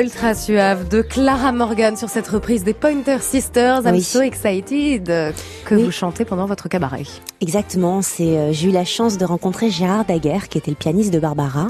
Ultra 0.00 0.34
suave 0.34 0.88
de 0.88 1.00
Clara 1.00 1.52
Morgan 1.52 1.96
sur 1.96 2.10
cette 2.10 2.28
reprise 2.28 2.64
des 2.64 2.74
Pointer 2.74 3.18
Sisters. 3.20 3.82
I'm 3.86 4.00
so 4.00 4.20
excited 4.20 5.06
que 5.64 5.74
vous 5.74 5.90
chantez 5.90 6.24
pendant 6.24 6.46
votre 6.46 6.68
cabaret. 6.68 7.04
Exactement. 7.40 8.02
C'est 8.02 8.38
euh, 8.38 8.52
j'ai 8.52 8.68
eu 8.68 8.72
la 8.72 8.84
chance 8.84 9.18
de 9.18 9.24
rencontrer 9.24 9.70
Gérard 9.70 10.04
Daguerre, 10.04 10.48
qui 10.48 10.58
était 10.58 10.70
le 10.70 10.76
pianiste 10.76 11.12
de 11.12 11.18
Barbara, 11.18 11.68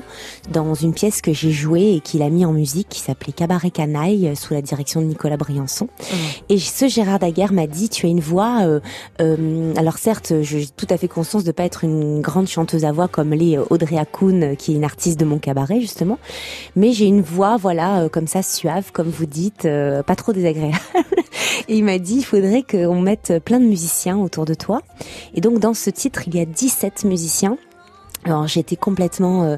dans 0.51 0.75
une 0.75 0.95
pièce 0.95 1.21
que 1.21 1.33
j'ai 1.33 1.51
jouée 1.51 1.95
et 1.95 2.01
qu'il 2.01 2.23
a 2.23 2.31
mis 2.31 2.45
en 2.45 2.53
musique, 2.53 2.89
qui 2.89 3.01
s'appelait 3.01 3.33
Cabaret 3.33 3.71
Canaille, 3.71 4.35
sous 4.37 4.55
la 4.55 4.63
direction 4.63 5.01
de 5.01 5.07
Nicolas 5.07 5.37
Briançon. 5.37 5.87
Mmh. 5.87 6.15
Et 6.51 6.59
ce 6.59 6.89
Gérard 6.89 7.19
Daguerre 7.19 7.53
m'a 7.53 7.67
dit 7.67 7.89
tu 7.89 8.07
as 8.07 8.09
une 8.09 8.21
voix. 8.21 8.63
Euh, 8.63 8.81
euh, 9.21 9.75
alors 9.77 9.99
certes, 9.99 10.33
j'ai 10.43 10.67
tout 10.67 10.87
à 10.91 10.97
fait 10.97 11.09
conscience 11.09 11.45
de 11.45 11.53
pas 11.53 11.65
être 11.65 11.85
une 11.85 12.21
grande 12.21 12.49
chanteuse 12.49 12.85
à 12.85 12.93
voix 12.93 13.09
comme 13.09 13.33
les 13.33 13.59
Audrey 13.59 13.99
Akoun, 13.99 14.57
qui 14.57 14.73
est 14.73 14.77
une 14.77 14.85
artiste 14.85 15.19
de 15.19 15.25
mon 15.25 15.39
cabaret 15.39 15.81
justement, 15.81 16.19
mais 16.75 16.93
j'ai 16.93 17.07
une 17.07 17.23
voix 17.23 17.57
voilà 17.57 18.09
comme 18.09 18.27
ça 18.27 18.43
suave, 18.43 18.93
comme 18.93 19.09
vous 19.09 19.27
dites, 19.27 19.65
euh, 19.65 20.03
pas 20.03 20.17
trop 20.17 20.33
désagréable. 20.33 20.79
et 21.69 21.77
il 21.77 21.85
m'a 21.85 21.99
dit, 21.99 22.17
il 22.17 22.25
faudrait 22.25 22.63
qu'on 22.63 23.01
mette 23.01 23.35
plein 23.45 23.61
de 23.61 23.65
musiciens 23.65 24.19
autour 24.19 24.45
de 24.45 24.55
toi. 24.55 24.81
Et 25.35 25.41
donc 25.41 25.56
dans 25.59 25.75
ce 25.75 25.91
titre, 25.91 26.23
il 26.27 26.35
y 26.35 26.41
a 26.41 26.45
17 26.45 27.05
musiciens. 27.05 27.59
Alors 28.27 28.49
j'étais 28.49 28.77
complètement 28.77 29.45
euh, 29.45 29.57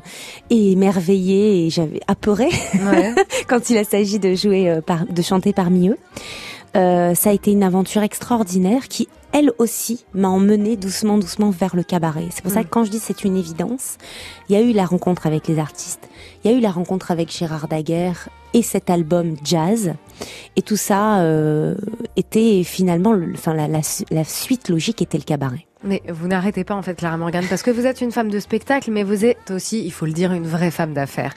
émerveillée 0.51 1.67
et 1.67 1.71
j'avais 1.71 2.01
apeuré 2.07 2.51
quand 3.49 3.71
il 3.71 3.79
a 3.79 3.85
s'agi 3.85 4.19
de 4.19 4.35
jouer, 4.35 4.69
euh, 4.69 4.81
par, 4.83 5.07
de 5.07 5.23
chanter 5.23 5.55
parmi 5.55 5.89
eux. 5.89 5.97
Euh, 6.77 7.15
ça 7.15 7.31
a 7.31 7.33
été 7.33 7.51
une 7.51 7.63
aventure 7.63 8.03
extraordinaire 8.03 8.89
qui, 8.89 9.09
elle 9.33 9.53
aussi, 9.57 10.05
m'a 10.13 10.29
emmenée 10.29 10.77
doucement, 10.77 11.17
doucement 11.17 11.49
vers 11.49 11.75
le 11.75 11.83
cabaret. 11.83 12.27
C'est 12.31 12.43
pour 12.43 12.53
ça 12.53 12.61
mm. 12.61 12.65
que 12.65 12.69
quand 12.69 12.85
je 12.85 12.91
dis 12.91 12.99
c'est 12.99 13.25
une 13.25 13.39
évidence, 13.39 13.97
il 14.51 14.55
y 14.55 14.59
a 14.59 14.61
eu 14.61 14.73
la 14.73 14.85
rencontre 14.85 15.27
avec 15.27 15.49
les 15.49 15.59
artistes, 15.59 16.11
il 16.45 16.51
y 16.51 16.55
a 16.55 16.57
eu 16.57 16.61
la 16.61 16.71
rencontre 16.71 17.11
avec 17.11 17.33
Gérard 17.33 17.69
Daguerre 17.69 18.29
et 18.53 18.63
cet 18.63 18.91
album 18.91 19.35
jazz. 19.43 19.95
Et 20.57 20.63
tout 20.63 20.77
ça 20.77 21.25
était 22.17 22.65
finalement, 22.65 23.15
enfin 23.35 23.55
la, 23.55 23.69
la 23.69 24.25
suite 24.25 24.69
logique 24.69 25.01
était 25.01 25.19
le 25.19 25.25
cabaret. 25.25 25.68
Mais 25.89 26.03
vous 26.07 26.29
n'arrêtez 26.29 26.65
pas 26.65 26.75
en 26.75 26.83
fait 26.83 26.95
Clara 26.95 27.17
Morgan 27.17 27.45
parce 27.49 27.63
que 27.63 27.71
vous 27.71 27.87
êtes 27.87 28.03
une 28.03 28.13
femme 28.13 28.29
de 28.29 28.39
spectacle 28.41 28.91
mais 28.91 29.03
vous 29.03 29.25
êtes 29.25 29.51
aussi, 29.51 29.83
il 29.85 29.91
faut 29.91 30.05
le 30.05 30.13
dire, 30.13 30.33
une 30.33 30.47
vraie 30.47 30.71
femme 30.71 30.93
d'affaires. 30.93 31.33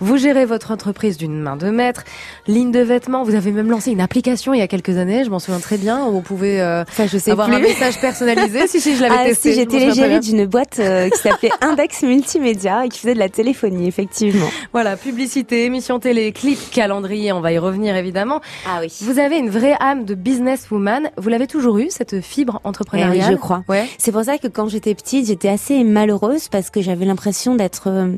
Vous 0.00 0.18
gérez 0.18 0.44
votre 0.44 0.70
entreprise 0.70 1.16
d'une 1.16 1.40
main 1.40 1.56
de 1.56 1.70
maître, 1.70 2.04
ligne 2.46 2.70
de 2.70 2.80
vêtements, 2.80 3.22
vous 3.22 3.34
avez 3.34 3.50
même 3.50 3.70
lancé 3.70 3.92
une 3.92 4.02
application 4.02 4.52
il 4.52 4.58
y 4.58 4.62
a 4.62 4.68
quelques 4.68 4.98
années, 4.98 5.24
je 5.24 5.30
m'en 5.30 5.38
souviens 5.38 5.60
très 5.60 5.78
bien, 5.78 6.04
où 6.04 6.12
vous 6.12 6.20
pouvez 6.20 6.60
euh, 6.60 6.84
je 6.98 7.16
sais 7.16 7.30
avoir 7.30 7.50
un 7.50 7.58
message 7.60 7.98
personnalisé 7.98 8.66
si, 8.66 8.80
si 8.80 8.94
je 8.94 9.02
l'avais 9.02 9.14
ah, 9.18 9.24
testé. 9.24 9.52
Si, 9.52 9.58
j'étais 9.58 9.78
l'égérie 9.78 10.20
d'une 10.20 10.44
boîte 10.44 10.78
euh, 10.80 11.08
qui 11.08 11.18
s'appelait 11.18 11.50
Index 11.62 12.02
Multimédia 12.02 12.84
et 12.84 12.90
qui 12.90 12.98
faisait 12.98 13.14
de 13.14 13.18
la 13.18 13.30
téléphonie 13.30 13.88
effectivement. 13.88 14.48
Voilà, 14.72 14.98
publicité, 14.98 15.64
émission 15.64 15.98
télé, 15.98 16.32
clip, 16.32 16.58
calendrier, 16.70 17.32
on 17.32 17.40
va 17.40 17.52
y 17.52 17.58
revenir 17.58 17.96
évidemment. 17.96 18.42
Ah 18.66 18.80
oui. 18.82 18.92
Vous 19.00 19.18
avez 19.18 19.38
une 19.38 19.48
vraie 19.48 19.76
âme 19.80 20.04
de 20.04 20.14
businesswoman, 20.14 21.10
vous 21.16 21.28
l'avez 21.30 21.46
toujours 21.46 21.78
eu 21.78 21.86
cette 21.88 22.20
fibre 22.20 22.60
entrepreneuriale 22.64 23.16
eh 23.16 23.20
oui, 23.20 23.32
je 23.32 23.36
crois. 23.36 23.64
Ouais. 23.68 23.86
C'est 23.98 24.12
pour 24.12 24.24
ça 24.24 24.38
que 24.38 24.48
quand 24.48 24.68
j'étais 24.68 24.94
petite, 24.94 25.26
j'étais 25.26 25.48
assez 25.48 25.84
malheureuse 25.84 26.48
parce 26.48 26.70
que 26.70 26.80
j'avais 26.80 27.04
l'impression 27.04 27.54
d'être 27.54 27.88
euh, 27.88 28.16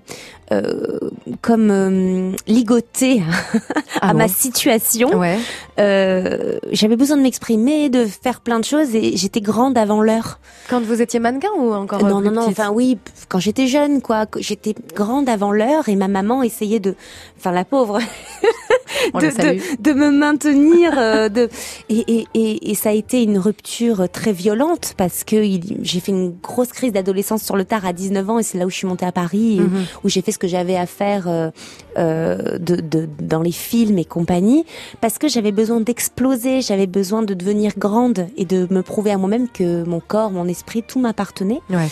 euh, 0.52 1.10
comme 1.42 1.72
euh, 1.72 2.30
ligotée 2.46 3.20
à 4.00 4.10
ah 4.10 4.14
ma 4.14 4.28
situation. 4.28 5.18
Ouais. 5.18 5.38
Euh, 5.80 6.60
j'avais 6.70 6.94
besoin 6.94 7.16
de 7.16 7.22
m'exprimer, 7.22 7.88
de 7.88 8.04
faire 8.04 8.40
plein 8.40 8.60
de 8.60 8.64
choses 8.64 8.94
et 8.94 9.16
j'étais 9.16 9.40
grande 9.40 9.76
avant 9.76 10.02
l'heure. 10.02 10.38
Quand 10.70 10.80
vous 10.80 11.02
étiez 11.02 11.18
mannequin 11.18 11.48
ou 11.58 11.72
encore 11.72 12.00
Non, 12.04 12.20
non, 12.20 12.30
non. 12.30 12.46
Enfin 12.46 12.70
oui, 12.70 12.96
quand 13.28 13.40
j'étais 13.40 13.66
jeune, 13.66 14.00
quoi. 14.00 14.26
J'étais 14.38 14.76
grande 14.94 15.28
avant 15.28 15.50
l'heure 15.50 15.88
et 15.88 15.96
ma 15.96 16.06
maman 16.06 16.44
essayait 16.44 16.80
de, 16.80 16.94
enfin 17.38 17.50
la 17.50 17.64
pauvre, 17.64 17.98
de, 19.14 19.82
de, 19.82 19.92
me 19.92 20.10
maintenir. 20.10 20.92
Euh, 20.98 21.28
de 21.28 21.48
et, 21.88 22.04
et, 22.08 22.26
et, 22.34 22.70
et, 22.70 22.74
ça 22.74 22.90
a 22.90 22.92
été 22.92 23.22
une 23.22 23.38
rupture 23.38 24.08
très 24.10 24.32
violente 24.32 24.94
parce 24.96 25.24
que 25.24 25.42
j'ai 25.82 26.00
fait 26.00 26.12
une 26.12 26.36
grosse 26.42 26.72
crise 26.72 26.92
d'adolescence 26.92 27.42
sur 27.42 27.56
le 27.56 27.64
tard 27.64 27.86
à 27.86 27.92
19 27.92 28.30
ans 28.30 28.38
et 28.38 28.42
c'est 28.42 28.58
là 28.58 28.66
où 28.66 28.70
je 28.70 28.76
suis 28.76 28.86
montée 28.86 29.06
à 29.06 29.12
Paris 29.12 29.60
mhm. 29.60 29.84
où 30.04 30.08
j'ai 30.08 30.22
fait 30.22 30.32
ce 30.32 30.38
que 30.38 30.48
j'avais 30.48 30.76
à 30.76 30.86
faire 30.86 31.28
euh, 31.28 31.50
euh, 31.98 32.58
de, 32.58 32.76
de, 32.76 33.08
dans 33.20 33.42
les 33.42 33.52
films 33.52 33.98
et 33.98 34.04
compagnie 34.04 34.64
parce 35.00 35.18
que 35.18 35.28
j'avais 35.28 35.52
besoin 35.52 35.80
d'exploser, 35.80 36.60
j'avais 36.60 36.86
besoin 36.86 37.22
de 37.22 37.34
devenir 37.34 37.72
grande 37.76 38.26
et 38.36 38.44
de 38.44 38.66
me 38.70 38.82
prouver 38.82 39.10
à 39.10 39.18
moi-même 39.18 39.48
que 39.48 39.84
mon 39.84 40.00
corps, 40.00 40.30
mon 40.30 40.46
esprit, 40.46 40.82
tout 40.82 41.00
m'appartenait. 41.00 41.60
Ouais. 41.70 41.88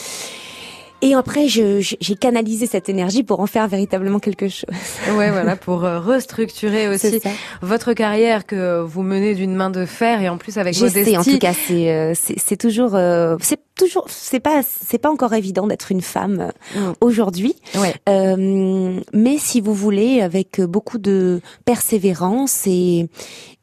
Et 1.04 1.12
après, 1.12 1.48
j'ai 1.48 2.16
canalisé 2.18 2.66
cette 2.66 2.88
énergie 2.88 3.24
pour 3.24 3.40
en 3.40 3.46
faire 3.46 3.68
véritablement 3.68 4.20
quelque 4.20 4.48
chose. 4.48 4.64
Ouais, 5.14 5.30
voilà, 5.30 5.54
pour 5.54 5.84
euh, 5.84 6.00
restructurer 6.00 6.88
aussi 6.88 7.20
votre 7.60 7.92
carrière 7.92 8.46
que 8.46 8.80
vous 8.80 9.02
menez 9.02 9.34
d'une 9.34 9.54
main 9.54 9.68
de 9.68 9.84
fer 9.84 10.22
et 10.22 10.30
en 10.30 10.38
plus 10.38 10.56
avec 10.56 10.80
modestie. 10.80 11.16
en 11.16 11.22
tout 11.22 11.38
cas, 11.38 11.52
c'est 11.52 11.92
euh, 11.92 12.14
c'est 12.14 12.56
toujours 12.56 12.94
euh, 12.94 13.36
c'est 13.40 13.60
toujours 13.76 14.06
c'est 14.08 14.40
pas 14.40 14.62
c'est 14.62 14.98
pas 14.98 15.10
encore 15.10 15.34
évident 15.34 15.66
d'être 15.66 15.92
une 15.92 16.00
femme 16.00 16.50
mm. 16.74 16.78
aujourd'hui. 17.02 17.54
Ouais. 17.74 17.94
Euh, 18.08 18.98
mais 19.12 19.36
si 19.38 19.60
vous 19.60 19.74
voulez, 19.74 20.22
avec 20.22 20.60
beaucoup 20.62 20.98
de 20.98 21.42
persévérance 21.66 22.66
et 22.66 23.08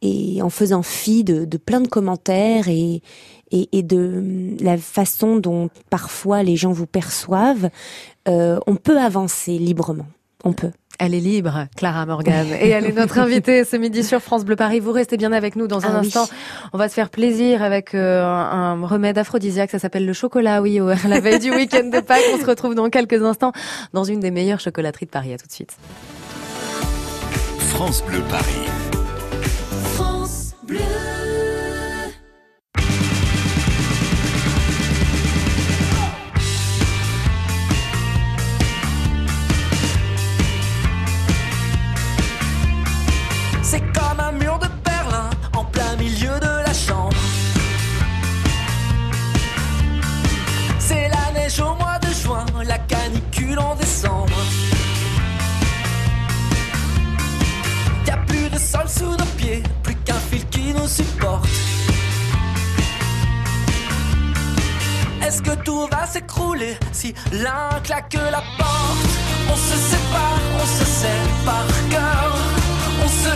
et 0.03 0.41
en 0.41 0.50
faisant 0.50 0.83
fi 0.83 1.24
de, 1.24 1.45
de 1.45 1.57
plein 1.57 1.81
de 1.81 1.88
commentaires 1.88 2.67
et 2.69 3.01
et, 3.51 3.70
et, 3.72 3.84
de 3.84 4.55
la 4.62 4.77
façon 4.77 5.38
dont 5.38 5.70
parfois 5.89 6.43
les 6.43 6.55
gens 6.55 6.72
vous 6.72 6.88
perçoivent, 6.88 7.70
euh, 8.27 8.60
on 8.67 8.75
peut 8.75 9.00
avancer 9.00 9.58
librement. 9.58 10.08
On 10.43 10.53
peut. 10.53 10.72
Elle 11.00 11.15
est 11.15 11.20
libre, 11.20 11.65
Clara 11.75 12.05
Morgan. 12.05 12.48
Et 12.62 12.70
elle 12.70 12.86
est 12.86 12.91
notre 12.91 13.17
invitée 13.17 13.63
ce 13.63 13.75
midi 13.75 14.03
sur 14.03 14.22
France 14.22 14.46
Bleu 14.46 14.55
Paris. 14.55 14.79
Vous 14.79 14.91
restez 14.91 15.17
bien 15.17 15.31
avec 15.31 15.55
nous 15.55 15.67
dans 15.67 15.86
un 15.86 15.96
Ah 15.96 16.00
oui. 16.01 16.08
instant. 16.08 16.27
On 16.74 16.77
va 16.77 16.89
se 16.89 16.93
faire 16.93 17.10
plaisir 17.10 17.63
avec 17.63 17.96
euh, 17.96 18.24
un, 18.24 18.86
remède 18.86 19.17
aphrodisiaque. 19.17 19.72
Ça 19.72 19.79
s'appelle 19.79 20.05
le 20.05 20.13
chocolat. 20.13 20.62
Oui, 20.62 20.79
la 21.08 21.20
veille 21.20 21.39
du 21.39 21.51
week-end 21.51 21.89
de 21.91 22.00
Pâques. 22.01 22.22
On 22.36 22.39
se 22.39 22.46
retrouve 22.46 22.75
dans 22.75 22.89
quelques 22.89 23.24
instants 23.24 23.51
dans 23.93 24.03
une 24.03 24.20
des 24.20 24.31
meilleures 24.31 24.60
chocolateries 24.60 25.08
de 25.08 25.12
Paris. 25.12 25.34
À 25.34 25.38
tout 25.38 25.48
de 25.48 25.51
suite. 25.51 25.75
France 27.70 28.03
Bleu 28.05 28.22
Paris. 28.29 28.70
La 52.71 52.79
canicule 52.79 53.59
en 53.59 53.75
décembre. 53.75 54.39
Y 58.07 58.11
a 58.11 58.17
plus 58.29 58.49
de 58.49 58.57
sol 58.57 58.87
sous 58.87 59.15
nos 59.21 59.31
pieds, 59.39 59.61
plus 59.83 59.95
qu'un 60.05 60.21
fil 60.29 60.43
qui 60.53 60.73
nous 60.73 60.87
supporte. 60.87 61.49
Est-ce 65.25 65.41
que 65.47 65.55
tout 65.65 65.85
va 65.93 66.03
s'écrouler 66.13 66.75
si 66.93 67.13
l'un 67.43 67.69
claque 67.83 68.17
la 68.35 68.43
porte? 68.57 69.09
On 69.53 69.57
se 69.69 69.77
sépare, 69.91 70.41
on 70.61 70.67
se 70.77 70.85
par 71.47 71.67
cœur. 71.93 72.29
On 73.03 73.09
se 73.23 73.31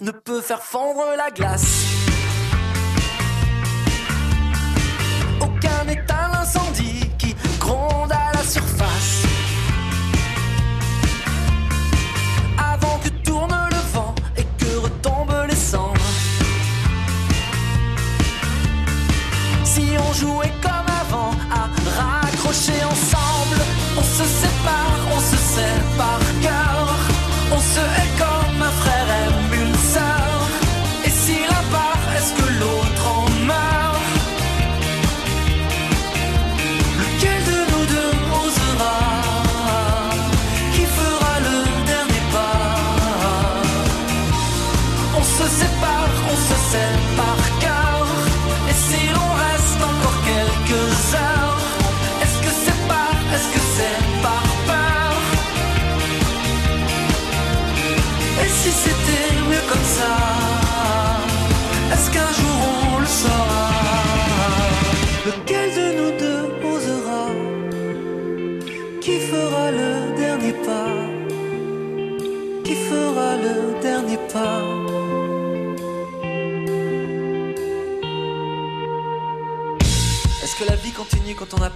ne 0.00 0.10
peut 0.10 0.42
faire 0.42 0.62
fondre 0.62 1.02
la 1.16 1.30
glace. 1.30 1.86
Aucun 5.40 5.84
n'éteint 5.86 6.28
l'incendie 6.32 7.00
qui 7.16 7.34
gronde 7.58 8.12
à 8.12 8.32
la 8.34 8.42
surface. 8.42 9.22
Avant 12.58 12.98
que 12.98 13.08
tourne 13.24 13.56
le 13.70 13.92
vent 13.94 14.14
et 14.36 14.44
que 14.58 14.76
retombent 14.76 15.46
les 15.48 15.56
cendres. 15.56 16.00
Si 19.64 19.86
on 20.06 20.12
jouait 20.12 20.52
comme 20.60 20.90
avant 21.02 21.32
à 21.50 21.62
raccrocher 21.98 22.84
ensemble, 22.84 23.60
on 23.96 24.02
se 24.02 24.24
sépare, 24.24 25.00
on 25.16 25.20
se 25.20 25.36
sait 25.36 25.80
par 25.96 26.18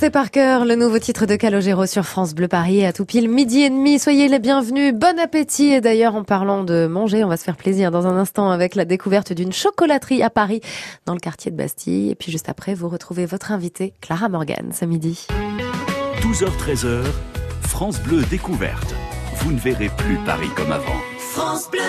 On 0.00 0.02
se 0.02 0.06
sait 0.06 0.10
par 0.12 0.30
cœur 0.30 0.64
le 0.64 0.76
nouveau 0.76 0.98
titre 0.98 1.26
de 1.26 1.36
Calogero 1.36 1.84
sur 1.84 2.06
France 2.06 2.34
Bleu 2.34 2.48
Paris 2.48 2.86
à 2.86 2.92
tout 2.94 3.04
pile 3.04 3.28
midi 3.28 3.60
et 3.60 3.68
demi. 3.68 3.98
Soyez 3.98 4.28
les 4.28 4.38
bienvenus. 4.38 4.94
Bon 4.94 5.18
appétit. 5.18 5.74
Et 5.74 5.82
d'ailleurs, 5.82 6.14
en 6.14 6.24
parlant 6.24 6.64
de 6.64 6.86
manger, 6.86 7.22
on 7.22 7.28
va 7.28 7.36
se 7.36 7.44
faire 7.44 7.58
plaisir 7.58 7.90
dans 7.90 8.06
un 8.06 8.16
instant 8.16 8.50
avec 8.50 8.76
la 8.76 8.86
découverte 8.86 9.34
d'une 9.34 9.52
chocolaterie 9.52 10.22
à 10.22 10.30
Paris 10.30 10.62
dans 11.04 11.12
le 11.12 11.20
quartier 11.20 11.50
de 11.50 11.56
Bastille. 11.58 12.10
Et 12.10 12.14
puis 12.14 12.32
juste 12.32 12.48
après, 12.48 12.72
vous 12.72 12.88
retrouvez 12.88 13.26
votre 13.26 13.52
invitée 13.52 13.92
Clara 14.00 14.30
Morgan 14.30 14.72
ce 14.72 14.86
midi. 14.86 15.26
12h-13h, 16.22 17.04
France 17.60 18.00
Bleu 18.00 18.22
découverte. 18.30 18.94
Vous 19.34 19.52
ne 19.52 19.58
verrez 19.58 19.90
plus 19.98 20.16
Paris 20.24 20.48
comme 20.56 20.72
avant. 20.72 20.96
France 21.18 21.70
Bleu. 21.70 21.80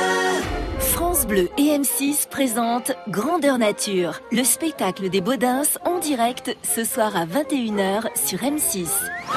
France 1.21 1.27
Bleu 1.27 1.49
et 1.59 1.77
M6 1.77 2.27
présentent 2.29 2.93
Grandeur 3.07 3.59
Nature, 3.59 4.21
le 4.31 4.43
spectacle 4.43 5.07
des 5.09 5.21
Baudins 5.21 5.61
en 5.85 5.99
direct 5.99 6.57
ce 6.63 6.83
soir 6.83 7.15
à 7.15 7.27
21h 7.27 8.05
sur 8.15 8.39
M6. 8.39 8.87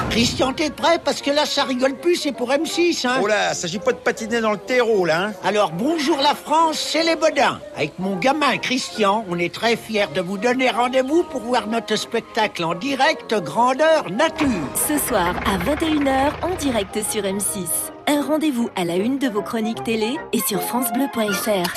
Christian, 0.09 0.53
t'es 0.53 0.71
prêt? 0.71 0.97
Parce 1.03 1.21
que 1.21 1.29
là, 1.29 1.45
ça 1.45 1.63
rigole 1.63 1.95
plus, 1.95 2.15
c'est 2.15 2.31
pour 2.31 2.49
M6, 2.49 3.05
hein 3.05 3.19
Oh 3.21 3.27
là, 3.27 3.53
s'agit 3.53 3.77
pas 3.77 3.91
de 3.91 3.97
patiner 3.97 4.41
dans 4.41 4.53
le 4.53 4.57
terreau, 4.57 5.05
là. 5.05 5.25
Hein 5.25 5.33
Alors, 5.43 5.73
bonjour 5.73 6.17
la 6.17 6.33
France, 6.33 6.79
c'est 6.79 7.03
les 7.03 7.15
Bodins. 7.15 7.59
Avec 7.75 7.99
mon 7.99 8.15
gamin 8.15 8.57
Christian, 8.57 9.23
on 9.29 9.37
est 9.37 9.53
très 9.53 9.75
fiers 9.75 10.07
de 10.15 10.21
vous 10.21 10.39
donner 10.39 10.71
rendez-vous 10.71 11.21
pour 11.23 11.41
voir 11.41 11.67
notre 11.67 11.97
spectacle 11.97 12.63
en 12.63 12.73
direct 12.73 13.35
Grandeur 13.43 14.09
Nature. 14.09 14.47
Ce 14.87 14.97
soir 14.97 15.35
à 15.45 15.59
21h 15.59 16.31
en 16.41 16.55
direct 16.55 16.97
sur 17.11 17.21
M6. 17.21 17.94
Un 18.07 18.21
rendez-vous 18.21 18.69
à 18.75 18.85
la 18.85 18.97
une 18.97 19.17
de 19.17 19.27
vos 19.27 19.41
chroniques 19.41 19.83
télé 19.83 20.17
et 20.31 20.39
sur 20.39 20.61
francebleu.fr. 20.61 21.73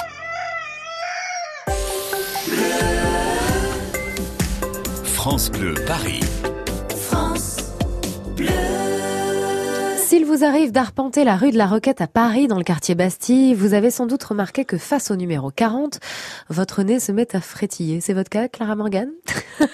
France 5.04 5.50
Bleu 5.50 5.74
Paris. 5.86 6.20
France 6.90 7.56
Bleu. 8.36 8.77
S'il 10.08 10.24
vous 10.24 10.42
arrive 10.42 10.72
d'arpenter 10.72 11.22
la 11.22 11.36
rue 11.36 11.50
de 11.50 11.58
la 11.58 11.66
Roquette 11.66 12.00
à 12.00 12.06
Paris, 12.06 12.48
dans 12.48 12.56
le 12.56 12.64
quartier 12.64 12.94
Bastille, 12.94 13.52
vous 13.52 13.74
avez 13.74 13.90
sans 13.90 14.06
doute 14.06 14.24
remarqué 14.24 14.64
que 14.64 14.78
face 14.78 15.10
au 15.10 15.16
numéro 15.16 15.50
40, 15.50 16.00
votre 16.48 16.82
nez 16.82 16.98
se 16.98 17.12
met 17.12 17.36
à 17.36 17.42
frétiller. 17.42 18.00
C'est 18.00 18.14
votre 18.14 18.30
cas, 18.30 18.48
Clara 18.48 18.74
Morgan? 18.74 19.10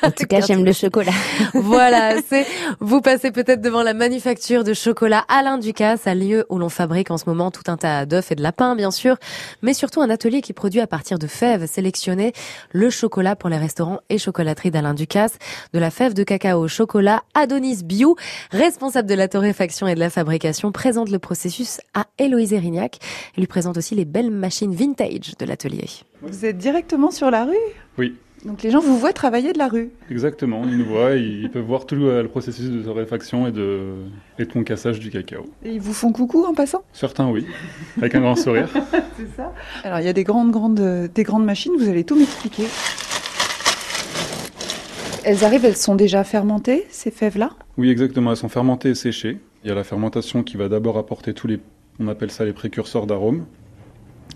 En 0.03 0.11
tout 0.11 0.25
cas, 0.29 0.41
j'aime 0.41 0.65
le 0.65 0.73
chocolat. 0.73 1.13
voilà, 1.55 2.17
c'est 2.29 2.49
vous 2.81 3.01
passez 3.01 3.31
peut-être 3.31 3.61
devant 3.61 3.85
la 3.85 3.95
manufacture 3.95 4.65
de 4.65 4.75
chocolat 4.75 5.25
Alain 5.29 5.57
Ducasse, 5.57 6.09
un 6.09 6.17
lieu 6.17 6.47
où 6.49 6.59
l'on 6.59 6.69
fabrique 6.69 7.13
en 7.13 7.17
ce 7.17 7.27
moment 7.27 7.53
tout 7.53 7.71
un 7.71 7.77
tas 7.77 8.05
d'œufs 8.05 8.33
et 8.33 8.35
de 8.35 8.43
lapins, 8.43 8.75
bien 8.75 8.91
sûr, 8.91 9.19
mais 9.63 9.73
surtout 9.73 10.01
un 10.01 10.11
atelier 10.11 10.41
qui 10.41 10.53
produit 10.53 10.81
à 10.81 10.89
partir 10.89 11.21
de 11.21 11.29
fèves 11.29 11.67
sélectionnées 11.67 12.33
le 12.73 12.91
chocolat 12.91 13.37
pour 13.37 13.51
les 13.51 13.59
restaurants 13.59 14.01
et 14.09 14.19
chocolateries 14.19 14.73
d'Alain 14.73 14.95
Ducasse, 14.95 15.39
de 15.73 15.79
la 15.79 15.93
fève 15.93 16.13
de 16.13 16.25
cacao 16.25 16.59
au 16.59 16.67
chocolat 16.67 17.23
Adonis 17.35 17.85
Bio, 17.85 18.17
responsable 18.51 19.09
de 19.09 19.15
la 19.15 19.29
torréfaction 19.29 19.87
et 19.87 19.95
de 19.95 20.01
la 20.01 20.11
fabrication, 20.11 20.24
présente 20.73 21.11
le 21.11 21.19
processus 21.19 21.81
à 21.95 22.07
Héloïse 22.19 22.53
Erignac. 22.53 22.99
Elle 23.37 23.43
lui 23.43 23.47
présente 23.47 23.77
aussi 23.77 23.95
les 23.95 24.05
belles 24.05 24.31
machines 24.31 24.75
vintage 24.75 25.37
de 25.39 25.45
l'atelier. 25.47 25.89
Vous 26.23 26.45
êtes 26.45 26.59
directement 26.59 27.11
sur 27.11 27.31
la 27.31 27.45
rue? 27.45 27.55
Oui. 27.99 28.15
Donc 28.45 28.63
les 28.63 28.71
gens 28.71 28.81
vous 28.81 28.99
voient 28.99 29.15
travailler 29.15 29.55
de 29.55 29.59
la 29.59 29.69
rue? 29.69 29.91
Exactement, 30.11 30.65
ils 30.65 30.77
nous 30.77 30.85
voient, 30.85 31.15
ils 31.15 31.51
peuvent 31.51 31.65
voir 31.65 31.87
tout 31.87 31.95
le, 31.95 32.29
processus 32.29 32.69
de 32.69 32.83
torréfaction 32.83 33.47
et 33.47 33.53
de, 33.53 33.95
et 34.39 34.45
de 34.45 34.53
concassage 34.53 35.01
du 35.01 35.11
cacao. 35.11 35.47
Et 35.65 35.73
ils 35.73 35.81
vous 35.81 35.95
font 35.95 36.13
coucou 36.13 36.45
en 36.45 36.53
passant? 36.53 36.83
Certains 36.93 37.31
oui, 37.31 37.47
avec 37.97 38.15
un 38.15 38.21
grand 38.21 38.37
sourire. 38.37 38.69
C'est 39.17 39.35
ça 39.35 39.55
Alors 39.83 40.01
il 40.01 40.05
y 40.05 40.09
a 40.09 40.13
des 40.13 40.25
grandes, 40.25 40.51
grandes, 40.51 41.09
des 41.15 41.23
grandes 41.23 41.47
machines, 41.47 41.73
vous 41.79 41.89
allez 41.89 42.05
tout 42.05 42.17
m'expliquer. 42.17 42.65
Elles 45.25 45.43
arrivent, 45.43 45.65
elles 45.65 45.77
sont 45.77 45.95
déjà 45.95 46.23
fermentées, 46.23 46.87
ces 46.91 47.11
fèves-là? 47.11 47.51
Oui, 47.79 47.89
exactement, 47.89 48.33
elles 48.33 48.37
sont 48.37 48.51
fermentées 48.51 48.91
et 48.91 48.95
séchées. 48.95 49.39
Il 49.65 49.69
y 49.69 49.71
a 49.71 49.75
la 49.75 49.85
fermentation 49.85 50.43
qui 50.43 50.59
va 50.59 50.69
d'abord 50.69 50.99
apporter 50.99 51.33
tous 51.33 51.47
les, 51.47 51.59
on 51.99 52.07
appelle 52.09 52.31
ça 52.31 52.45
les 52.45 52.53
précurseurs 52.53 53.07
d'arômes. 53.07 53.47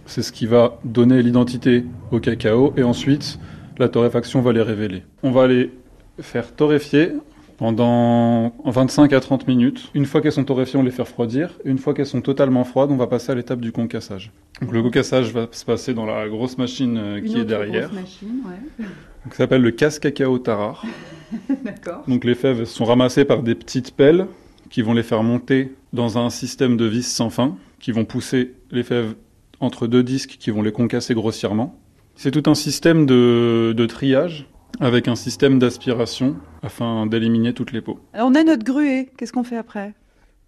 C'est 0.07 0.23
ce 0.23 0.33
qui 0.33 0.47
va 0.47 0.79
donner 0.85 1.23
l'identité 1.23 1.85
au 2.11 2.19
cacao 2.19 2.73
et 2.79 2.83
ensuite 2.83 3.39
la 3.79 3.91
torréfaction 3.91 4.41
va 4.41 4.55
les 4.55 4.63
révéler. 4.63 5.03
On 5.23 5.31
va 5.31 5.47
les 5.47 5.71
faire 6.19 6.55
torréfier 6.55 7.13
pendant 7.59 8.55
25 8.65 9.13
à 9.13 9.21
30 9.21 9.47
minutes. 9.49 9.91
Une 9.93 10.07
fois 10.07 10.23
qu'elles 10.23 10.33
sont 10.33 10.45
torréfiées, 10.45 10.81
on 10.81 10.83
les 10.83 10.91
fait 10.91 11.03
refroidir. 11.03 11.59
Une 11.67 11.77
fois 11.77 11.93
qu'elles 11.93 12.07
sont 12.07 12.23
totalement 12.23 12.65
froides, 12.65 12.91
on 12.91 12.97
va 12.97 13.07
passer 13.07 13.31
à 13.31 13.35
l'étape 13.35 13.61
du 13.61 13.71
concassage. 13.71 14.33
Donc 14.63 14.73
le 14.73 14.83
concassage 14.83 15.35
va 15.35 15.47
se 15.51 15.67
passer 15.67 15.93
dans 15.93 16.07
la 16.07 16.27
grosse 16.31 16.57
machine 16.57 16.97
euh, 16.97 17.21
qui 17.21 17.35
Une 17.35 17.41
est 17.41 17.45
derrière. 17.45 17.91
grosse 17.91 18.01
machine, 18.01 18.41
ouais. 18.47 18.85
Donc, 19.25 19.35
ça 19.35 19.39
s'appelle 19.39 19.61
le 19.61 19.73
casse 19.73 19.99
cacao 19.99 20.39
tarare. 20.39 20.87
D'accord. 21.65 22.05
Donc 22.09 22.25
les 22.25 22.35
fèves 22.35 22.65
sont 22.65 22.87
ramassées 22.87 23.27
par 23.27 23.43
des 23.43 23.55
petites 23.55 23.95
pelles 23.95 24.27
qui 24.71 24.83
vont 24.83 24.93
les 24.93 25.03
faire 25.03 25.23
monter 25.23 25.75
dans 25.93 26.19
un 26.19 26.31
système 26.31 26.77
de 26.77 26.85
vis 26.85 27.07
sans 27.07 27.31
fin, 27.31 27.57
qui 27.81 27.93
vont 27.93 28.05
pousser 28.05 28.55
les 28.71 28.83
fèves 28.83 29.15
entre 29.61 29.87
deux 29.87 30.03
disques 30.03 30.37
qui 30.39 30.51
vont 30.51 30.63
les 30.63 30.73
concasser 30.73 31.15
grossièrement. 31.15 31.79
C'est 32.17 32.31
tout 32.31 32.49
un 32.51 32.55
système 32.55 33.07
de, 33.07 33.73
de 33.77 33.87
triage 33.87 34.47
avec 34.81 35.09
un 35.09 35.17
système 35.17 35.59
d'aspiration 35.59 36.37
afin 36.63 37.07
d'éliminer 37.07 37.53
toutes 37.53 37.73
les 37.73 37.81
peaux. 37.81 37.99
Alors 38.13 38.29
on 38.29 38.35
a 38.35 38.45
notre 38.45 38.65
gruée, 38.65 39.09
qu'est-ce 39.17 39.33
qu'on 39.33 39.45
fait 39.45 39.57
après? 39.57 39.95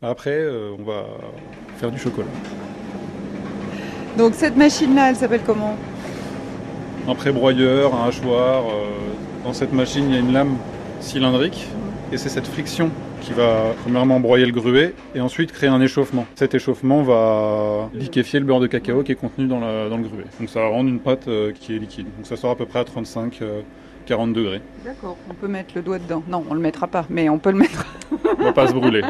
Après, 0.02 0.38
euh, 0.38 0.74
on 0.78 0.82
va 0.82 1.06
faire 1.76 1.90
du 1.90 1.98
chocolat. 1.98 2.28
Donc 4.18 4.34
cette 4.34 4.56
machine-là, 4.56 5.10
elle 5.10 5.16
s'appelle 5.16 5.42
comment? 5.44 5.76
Un 7.08 7.14
prébroyeur, 7.14 7.94
un 7.94 8.08
hachoir. 8.08 8.64
euh, 8.66 8.86
dans 9.44 9.52
cette 9.52 9.72
machine, 9.72 10.04
il 10.08 10.14
y 10.14 10.16
a 10.16 10.20
une 10.20 10.32
lame 10.32 10.56
cylindrique 11.00 11.66
et 12.12 12.18
c'est 12.18 12.28
cette 12.28 12.46
friction 12.46 12.90
qui 13.20 13.32
va 13.32 13.72
premièrement 13.82 14.20
broyer 14.20 14.46
le 14.46 14.52
gruet 14.52 14.94
et 15.14 15.20
ensuite 15.20 15.52
créer 15.52 15.68
un 15.68 15.80
échauffement. 15.80 16.26
Cet 16.34 16.54
échauffement 16.54 17.02
va 17.02 17.88
liquéfier 17.94 18.38
le 18.40 18.46
beurre 18.46 18.60
de 18.60 18.66
cacao 18.66 19.02
qui 19.02 19.12
est 19.12 19.16
contenu 19.16 19.46
dans, 19.46 19.60
la- 19.60 19.88
dans 19.88 19.96
le 19.96 20.02
gruet. 20.04 20.24
Donc 20.38 20.48
ça 20.48 20.60
va 20.60 20.68
rendre 20.68 20.88
une 20.88 21.00
pâte 21.00 21.28
euh, 21.28 21.52
qui 21.52 21.74
est 21.74 21.78
liquide. 21.78 22.06
Donc 22.16 22.26
ça 22.26 22.36
sort 22.36 22.50
à 22.50 22.56
peu 22.56 22.66
près 22.66 22.80
à 22.80 22.84
35-40 22.84 24.32
degrés. 24.32 24.60
D'accord. 24.84 25.16
On 25.30 25.34
peut 25.34 25.48
mettre 25.48 25.72
le 25.76 25.82
doigt 25.82 25.98
dedans. 25.98 26.22
Non, 26.28 26.44
on 26.50 26.54
le 26.54 26.60
mettra 26.60 26.86
pas, 26.86 27.04
mais 27.10 27.28
on 27.28 27.38
peut 27.38 27.50
le 27.52 27.58
mettre. 27.58 27.86
On 28.38 28.44
va 28.44 28.52
pas 28.52 28.66
se 28.68 28.72
brûler. 28.72 29.02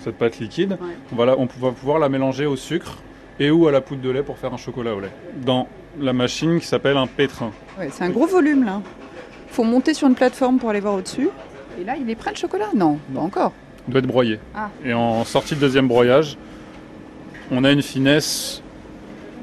Cette 0.00 0.16
pâte 0.16 0.38
liquide, 0.40 0.72
Ouais. 0.80 0.96
on, 1.12 1.16
va 1.16 1.26
la- 1.26 1.38
on 1.38 1.46
va 1.46 1.70
pouvoir 1.72 1.98
la 1.98 2.08
mélanger 2.08 2.46
au 2.46 2.56
sucre 2.56 2.96
et 3.38 3.50
ou 3.50 3.68
à 3.68 3.72
la 3.72 3.80
poudre 3.80 4.00
de 4.02 4.10
lait 4.10 4.22
pour 4.22 4.38
faire 4.38 4.52
un 4.52 4.56
chocolat 4.56 4.94
au 4.94 5.00
lait. 5.00 5.10
Dans 5.44 5.68
la 6.00 6.12
machine 6.12 6.58
qui 6.60 6.66
s'appelle 6.66 6.96
un 6.96 7.06
pétrin. 7.06 7.50
Ouais, 7.78 7.88
c'est 7.92 8.04
un 8.04 8.10
gros 8.10 8.26
volume 8.26 8.64
là. 8.64 8.80
Faut 9.48 9.64
monter 9.64 9.92
sur 9.92 10.08
une 10.08 10.14
plateforme 10.14 10.58
pour 10.58 10.70
aller 10.70 10.80
voir 10.80 10.94
au-dessus. 10.94 11.28
Et 11.80 11.84
là, 11.84 11.96
il 12.00 12.08
est 12.10 12.14
prêt 12.14 12.30
le 12.30 12.36
chocolat 12.36 12.68
Non, 12.74 12.98
pas 13.14 13.20
encore. 13.20 13.52
Il 13.86 13.92
doit 13.92 14.00
être 14.00 14.06
broyé. 14.06 14.38
Ah. 14.54 14.70
Et 14.84 14.92
en 14.92 15.24
sortie 15.24 15.54
de 15.54 15.60
deuxième 15.60 15.88
broyage, 15.88 16.36
on 17.50 17.64
a 17.64 17.72
une 17.72 17.82
finesse 17.82 18.62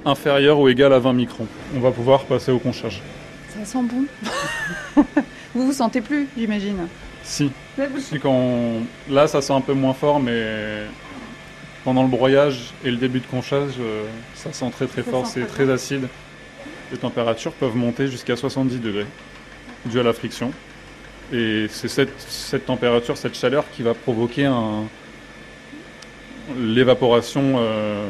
inférieure 0.05 0.59
ou 0.59 0.69
égale 0.69 0.93
à 0.93 0.99
20 0.99 1.13
microns. 1.13 1.47
On 1.75 1.79
va 1.79 1.91
pouvoir 1.91 2.23
passer 2.25 2.51
au 2.51 2.59
conchage. 2.59 3.01
Ça 3.49 3.65
sent 3.65 3.83
bon. 3.83 4.05
vous 5.55 5.65
vous 5.65 5.73
sentez 5.73 6.01
plus, 6.01 6.27
j'imagine. 6.37 6.87
Si. 7.23 7.51
Si 7.99 8.19
quand 8.19 8.31
on- 8.31 8.81
Là, 9.09 9.27
ça 9.27 9.41
sent 9.41 9.53
un 9.53 9.61
peu 9.61 9.73
moins 9.73 9.93
fort, 9.93 10.19
mais 10.19 10.83
pendant 11.83 12.03
le 12.03 12.09
broyage 12.09 12.73
et 12.83 12.91
le 12.91 12.97
début 12.97 13.19
de 13.19 13.27
conchage, 13.27 13.71
euh, 13.79 14.05
ça 14.35 14.53
sent 14.53 14.69
très 14.71 14.87
très 14.87 15.03
Ça 15.03 15.11
fort. 15.11 15.27
C'est 15.27 15.41
très 15.41 15.65
très 15.65 15.73
acide. 15.73 16.07
Les 16.91 16.97
températures 16.97 17.51
peuvent 17.53 17.75
monter 17.75 18.07
jusqu'à 18.07 18.35
70 18.35 18.79
degrés, 18.79 19.05
dû 19.85 19.99
à 19.99 20.03
la 20.03 20.13
friction. 20.13 20.51
Et 21.31 21.67
c'est 21.69 21.87
cette, 21.87 22.19
cette 22.19 22.65
température, 22.65 23.15
cette 23.17 23.35
chaleur 23.35 23.63
qui 23.75 23.83
va 23.83 23.93
provoquer 23.93 24.45
un- 24.45 24.83
l'évaporation 26.59 27.55
euh, 27.57 28.07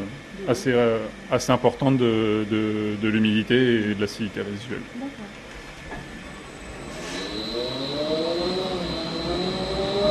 assez, 0.48 0.72
euh, 0.72 1.00
assez 1.30 1.52
importante 1.52 1.98
de, 1.98 2.46
de- 2.50 2.96
de 3.02 3.08
l'humidité 3.10 3.56
et 3.92 3.94
de 3.96 4.00
l'acidité 4.02 4.40
résiduelle. 4.42 4.80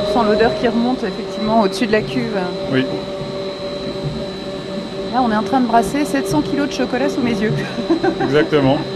On 0.01 0.13
sent 0.13 0.27
l'odeur 0.29 0.53
qui 0.59 0.67
remonte 0.67 1.03
effectivement 1.03 1.61
au-dessus 1.61 1.87
de 1.87 1.91
la 1.91 2.01
cuve. 2.01 2.37
Oui. 2.71 2.85
Là, 5.13 5.21
on 5.23 5.31
est 5.31 5.35
en 5.35 5.43
train 5.43 5.61
de 5.61 5.67
brasser 5.67 6.05
700 6.05 6.41
kg 6.43 6.67
de 6.67 6.71
chocolat 6.71 7.09
sous 7.09 7.21
mes 7.21 7.31
yeux. 7.39 7.53
Exactement. 8.23 8.77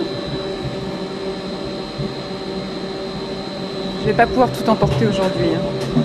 Je 4.04 4.10
vais 4.10 4.18
pas 4.18 4.28
pouvoir 4.28 4.52
tout 4.52 4.70
emporter 4.70 5.08
aujourd'hui. 5.08 5.48
hein. 5.56 6.02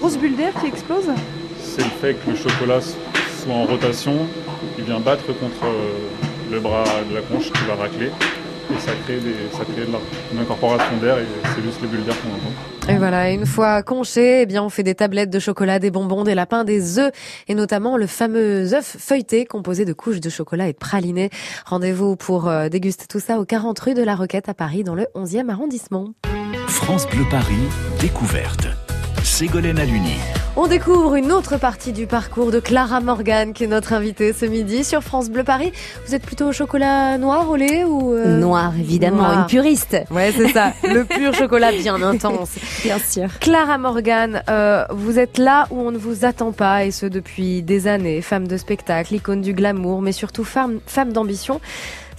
Grosse 0.00 0.16
bulle 0.16 0.36
d'air 0.36 0.54
qui 0.58 0.68
explose? 0.68 1.10
C'est 1.62 1.82
le 1.82 1.90
fait 2.00 2.14
que 2.14 2.30
le 2.30 2.36
chocolat 2.36 2.80
soit 2.80 3.52
en 3.52 3.64
rotation, 3.64 4.14
il 4.78 4.84
vient 4.84 5.00
battre 5.00 5.26
contre 5.26 5.66
euh, 5.66 6.50
le 6.50 6.60
bras 6.60 6.84
de 7.10 7.14
la 7.14 7.20
conche 7.20 7.52
qui 7.52 7.64
va 7.66 7.74
racler. 7.74 8.10
Et 8.70 8.78
ça 8.80 8.92
crée, 9.04 9.16
des, 9.16 9.34
ça 9.52 9.64
crée 9.64 9.86
de 9.86 9.92
la- 9.92 9.98
une 10.32 10.38
incorporation 10.40 10.96
d'air 11.00 11.18
et 11.18 11.24
c'est 11.54 11.62
juste 11.62 11.80
les 11.80 11.88
bulles 11.88 12.04
d'air 12.04 12.14
qu'on 12.20 12.28
entend. 12.28 12.92
Et 12.92 12.96
voilà, 12.96 13.30
une 13.30 13.44
fois 13.46 13.82
conché, 13.82 14.42
eh 14.42 14.46
bien, 14.46 14.62
on 14.62 14.68
fait 14.70 14.82
des 14.82 14.94
tablettes 14.94 15.30
de 15.30 15.38
chocolat, 15.38 15.78
des 15.78 15.90
bonbons, 15.90 16.24
des 16.24 16.34
lapins, 16.34 16.64
des 16.64 16.98
œufs 16.98 17.12
et 17.48 17.54
notamment 17.54 17.96
le 17.96 18.06
fameux 18.06 18.72
œuf 18.74 18.96
feuilleté 18.98 19.44
composé 19.44 19.84
de 19.84 19.92
couches 19.92 20.20
de 20.20 20.30
chocolat 20.30 20.68
et 20.68 20.72
de 20.72 20.78
praliné. 20.78 21.30
Rendez-vous 21.66 22.16
pour 22.16 22.48
euh, 22.48 22.68
déguster 22.68 23.06
tout 23.06 23.20
ça 23.20 23.38
au 23.40 23.44
40 23.44 23.78
rue 23.78 23.94
de 23.94 24.02
la 24.02 24.14
Roquette 24.16 24.48
à 24.48 24.54
Paris 24.54 24.84
dans 24.84 24.94
le 24.94 25.06
11e 25.14 25.48
arrondissement. 25.50 26.08
France 26.66 27.06
Bleu 27.08 27.24
Paris, 27.30 27.56
découverte. 28.00 28.68
Ségolène 29.22 29.78
Aluni. 29.78 30.16
On 30.60 30.66
découvre 30.66 31.14
une 31.14 31.30
autre 31.30 31.56
partie 31.56 31.92
du 31.92 32.08
parcours 32.08 32.50
de 32.50 32.58
Clara 32.58 33.00
Morgan 33.00 33.52
qui 33.52 33.62
est 33.62 33.68
notre 33.68 33.92
invitée 33.92 34.32
ce 34.32 34.44
midi 34.44 34.82
sur 34.82 35.04
France 35.04 35.30
Bleu 35.30 35.44
Paris. 35.44 35.72
Vous 36.04 36.16
êtes 36.16 36.26
plutôt 36.26 36.46
au 36.48 36.52
chocolat 36.52 37.16
noir 37.16 37.48
au 37.48 37.54
lait 37.54 37.84
ou 37.84 38.12
euh, 38.12 38.40
Noir, 38.40 38.72
évidemment, 38.76 39.18
Noir. 39.18 39.38
une 39.38 39.46
puriste. 39.46 39.96
Ouais, 40.10 40.32
c'est 40.36 40.48
ça, 40.48 40.72
le 40.82 41.04
pur 41.04 41.32
chocolat 41.32 41.70
bien 41.70 42.02
intense. 42.02 42.56
Bien 42.82 42.98
sûr. 42.98 43.28
Clara 43.38 43.78
Morgan, 43.78 44.42
euh, 44.50 44.84
vous 44.90 45.20
êtes 45.20 45.38
là 45.38 45.68
où 45.70 45.78
on 45.78 45.92
ne 45.92 45.98
vous 45.98 46.24
attend 46.24 46.50
pas, 46.50 46.84
et 46.84 46.90
ce 46.90 47.06
depuis 47.06 47.62
des 47.62 47.86
années. 47.86 48.20
Femme 48.20 48.48
de 48.48 48.56
spectacle, 48.56 49.14
icône 49.14 49.42
du 49.42 49.52
glamour, 49.52 50.02
mais 50.02 50.10
surtout 50.10 50.42
femme, 50.42 50.80
femme 50.86 51.12
d'ambition. 51.12 51.60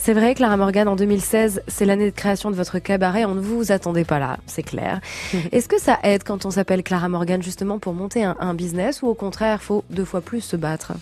C'est 0.02 0.14
vrai, 0.14 0.34
Clara 0.34 0.56
Morgan, 0.58 0.88
en 0.88 0.96
2016, 0.96 1.62
c'est 1.68 1.86
l'année 1.86 2.10
de 2.10 2.16
création 2.16 2.50
de 2.50 2.56
votre 2.56 2.80
cabaret. 2.80 3.26
On 3.26 3.36
ne 3.36 3.42
vous 3.42 3.72
attendait 3.72 4.06
pas 4.06 4.18
là, 4.18 4.38
c'est 4.48 4.64
clair. 4.64 5.02
Est-ce 5.52 5.68
que 5.68 5.80
ça 5.80 6.00
aide 6.04 6.24
quand 6.24 6.46
on 6.46 6.52
s'appelle 6.52 6.84
Clara 6.84 7.10
Morgan 7.10 7.44
justement 7.44 7.80
pour 7.80 7.94
monter 7.94 8.24
un, 8.24 8.36
un 8.40 8.54
business 8.54 9.02
ou 9.02 9.08
au 9.08 9.14
contraire, 9.14 9.62
faut 9.62 9.84
deux 9.90 10.06
fois 10.06 10.22
plus 10.22 10.42
se 10.42 10.56
battre? 10.56 10.94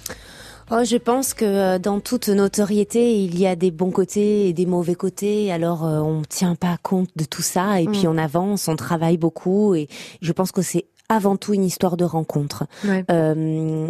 Oh, 0.71 0.83
je 0.83 0.97
pense 0.97 1.33
que 1.33 1.45
euh, 1.45 1.79
dans 1.79 1.99
toute 2.01 2.27
notoriété, 2.27 3.21
il 3.23 3.39
y 3.39 3.47
a 3.47 3.55
des 3.55 3.71
bons 3.71 3.91
côtés 3.91 4.49
et 4.49 4.53
des 4.53 4.65
mauvais 4.65 4.95
côtés. 4.95 5.49
Alors, 5.51 5.86
euh, 5.86 5.99
on 5.99 6.23
tient 6.23 6.55
pas 6.55 6.75
compte 6.81 7.10
de 7.15 7.23
tout 7.23 7.43
ça 7.43 7.79
et 7.79 7.88
Mm. 7.88 7.91
puis 7.91 8.07
on 8.07 8.17
avance, 8.17 8.67
on 8.67 8.75
travaille 8.75 9.17
beaucoup 9.17 9.75
et 9.75 9.88
je 10.21 10.31
pense 10.33 10.51
que 10.51 10.62
c'est 10.62 10.86
avant 11.07 11.38
tout 11.38 11.53
une 11.53 11.63
histoire 11.63 11.95
de 11.95 12.03
rencontre. 12.03 12.65
Ouais. 12.83 13.05
Euh, 13.12 13.88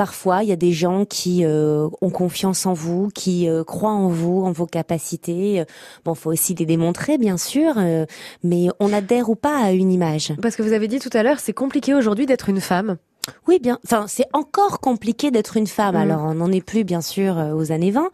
Parfois, 0.00 0.42
il 0.42 0.48
y 0.48 0.52
a 0.52 0.56
des 0.56 0.72
gens 0.72 1.04
qui 1.04 1.44
euh, 1.44 1.86
ont 2.00 2.08
confiance 2.08 2.64
en 2.64 2.72
vous, 2.72 3.10
qui 3.14 3.46
euh, 3.50 3.64
croient 3.64 3.90
en 3.90 4.08
vous, 4.08 4.42
en 4.42 4.50
vos 4.50 4.64
capacités. 4.64 5.62
Bon, 6.06 6.14
faut 6.14 6.30
aussi 6.32 6.54
les 6.54 6.64
démontrer, 6.64 7.18
bien 7.18 7.36
sûr, 7.36 7.74
euh, 7.76 8.06
mais 8.42 8.68
on 8.80 8.94
adhère 8.94 9.28
ou 9.28 9.34
pas 9.34 9.58
à 9.62 9.72
une 9.72 9.92
image. 9.92 10.32
Parce 10.40 10.56
que 10.56 10.62
vous 10.62 10.72
avez 10.72 10.88
dit 10.88 11.00
tout 11.00 11.10
à 11.12 11.22
l'heure, 11.22 11.38
c'est 11.38 11.52
compliqué 11.52 11.92
aujourd'hui 11.92 12.24
d'être 12.24 12.48
une 12.48 12.62
femme. 12.62 12.96
Oui, 13.46 13.58
bien. 13.60 13.78
Enfin, 13.84 14.06
c'est 14.08 14.24
encore 14.32 14.80
compliqué 14.80 15.30
d'être 15.30 15.58
une 15.58 15.66
femme. 15.66 15.94
Mhm. 15.94 16.00
Alors, 16.00 16.22
on 16.22 16.34
n'en 16.36 16.50
est 16.50 16.64
plus, 16.64 16.82
bien 16.84 17.02
sûr, 17.02 17.36
aux 17.54 17.70
années 17.70 17.90
20. 17.90 18.08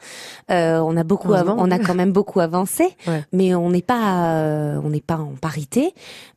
Euh, 0.50 0.80
on 0.80 0.96
a 0.96 1.04
beaucoup, 1.04 1.32
on 1.32 1.70
a 1.70 1.78
quand 1.78 1.94
même 1.94 2.10
beaucoup 2.10 2.40
avancé, 2.40 2.96
Ouais. 3.06 3.22
mais 3.32 3.54
on 3.54 3.70
n'est 3.70 3.80
pas, 3.80 4.34
euh, 4.40 4.80
on 4.82 4.90
n'est 4.90 5.00
pas 5.00 5.18
en 5.18 5.34
parité. 5.40 5.94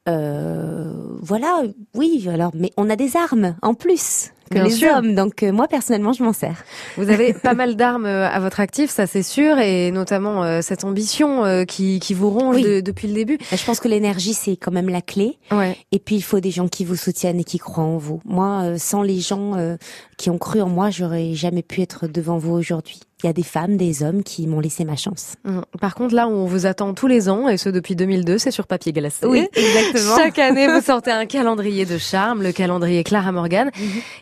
Euh, 0.08 0.94
voilà. 1.24 1.64
Oui. 1.96 2.28
Alors, 2.32 2.52
mais 2.54 2.72
on 2.78 2.88
a 2.88 2.96
des 2.96 3.18
armes 3.18 3.56
en 3.64 3.74
plus 3.74 4.32
que 4.50 4.56
Bien 4.56 4.64
les 4.66 4.70
sûr. 4.72 4.90
hommes. 4.96 5.16
Donc, 5.16 5.44
euh, 5.44 5.52
moi, 5.52 5.68
personnellement, 5.68 6.12
je 6.14 6.24
m'en 6.24 6.34
sers. 6.34 6.64
Vous 6.98 7.10
avez 7.10 7.34
pas 7.44 7.54
mal 7.54 7.76
d'armes 7.76 8.06
euh, 8.06 8.28
à 8.28 8.40
votre 8.40 8.60
actif, 8.60 8.90
ça 8.90 9.08
c'est 9.08 9.24
sûr, 9.24 9.58
et 9.60 9.92
notamment 9.92 10.44
euh, 10.44 10.62
cette 10.62 10.84
ambition 10.84 11.46
euh, 11.46 11.64
qui, 11.66 12.00
qui 12.00 12.14
vous 12.14 12.30
ronge 12.30 12.56
Oui. 12.58 12.64
de- 12.64 12.80
depuis 12.82 13.08
le 13.08 13.14
début. 13.14 13.38
Je 13.52 13.64
pense 13.66 13.80
que 13.80 13.88
l'énergie, 13.88 14.34
c'est 14.34 14.58
quand 14.58 14.72
même 14.72 14.90
la 14.90 15.02
clé. 15.02 15.38
Ouais. 15.52 15.78
Et 15.92 16.00
puis 16.00 16.16
il 16.16 16.22
faut 16.24 16.40
des 16.40 16.52
gens 16.52 16.68
qui 16.68 16.84
vous 16.86 16.96
soutiennent 16.96 17.40
et 17.40 17.44
qui 17.44 17.58
croient 17.60 17.84
en 17.84 17.98
vous. 17.98 18.22
Moi, 18.26 18.62
euh, 18.64 18.78
sans 18.78 19.02
les 19.04 19.20
gens 19.20 19.56
euh, 19.58 19.78
qui 20.18 20.30
ont 20.30 20.38
cru 20.38 20.62
en 20.62 20.70
moi, 20.70 20.90
j'aurais 20.90 21.34
jamais 21.34 21.62
pu 21.64 21.82
être 21.82 22.08
devant 22.08 22.38
vous 22.38 22.52
aujourd'hui. 22.54 23.00
Il 23.22 23.28
y 23.28 23.30
a 23.30 23.34
des 23.34 23.44
femmes, 23.44 23.76
des 23.76 24.02
hommes 24.02 24.24
qui 24.24 24.48
m'ont 24.48 24.62
laissé 24.62 24.86
ma 24.86 24.96
chance. 24.96 25.34
Mm. 25.44 25.60
Par 25.82 25.94
contre, 25.94 26.16
là 26.16 26.28
où 26.28 26.32
on 26.32 26.46
vous 26.46 26.66
attend 26.66 26.94
tous 26.94 27.08
les 27.08 27.28
ans, 27.28 27.50
et 27.50 27.58
ce 27.58 27.68
depuis 27.68 27.96
2002, 27.98 28.38
c'est 28.38 28.52
sur 28.52 28.66
papier 28.66 28.94
glacé. 28.94 29.26
exactement. 29.54 30.16
Chaque 30.16 30.40
année, 30.40 30.68
vous 30.70 30.80
sortez 30.82 31.12
un 31.12 31.26
calendrier 31.26 31.86
de 31.86 31.98
charme, 31.98 32.44
le 32.44 32.54
calendrier 32.54 33.04
Clara 33.04 33.34
Morgan, 33.34 33.72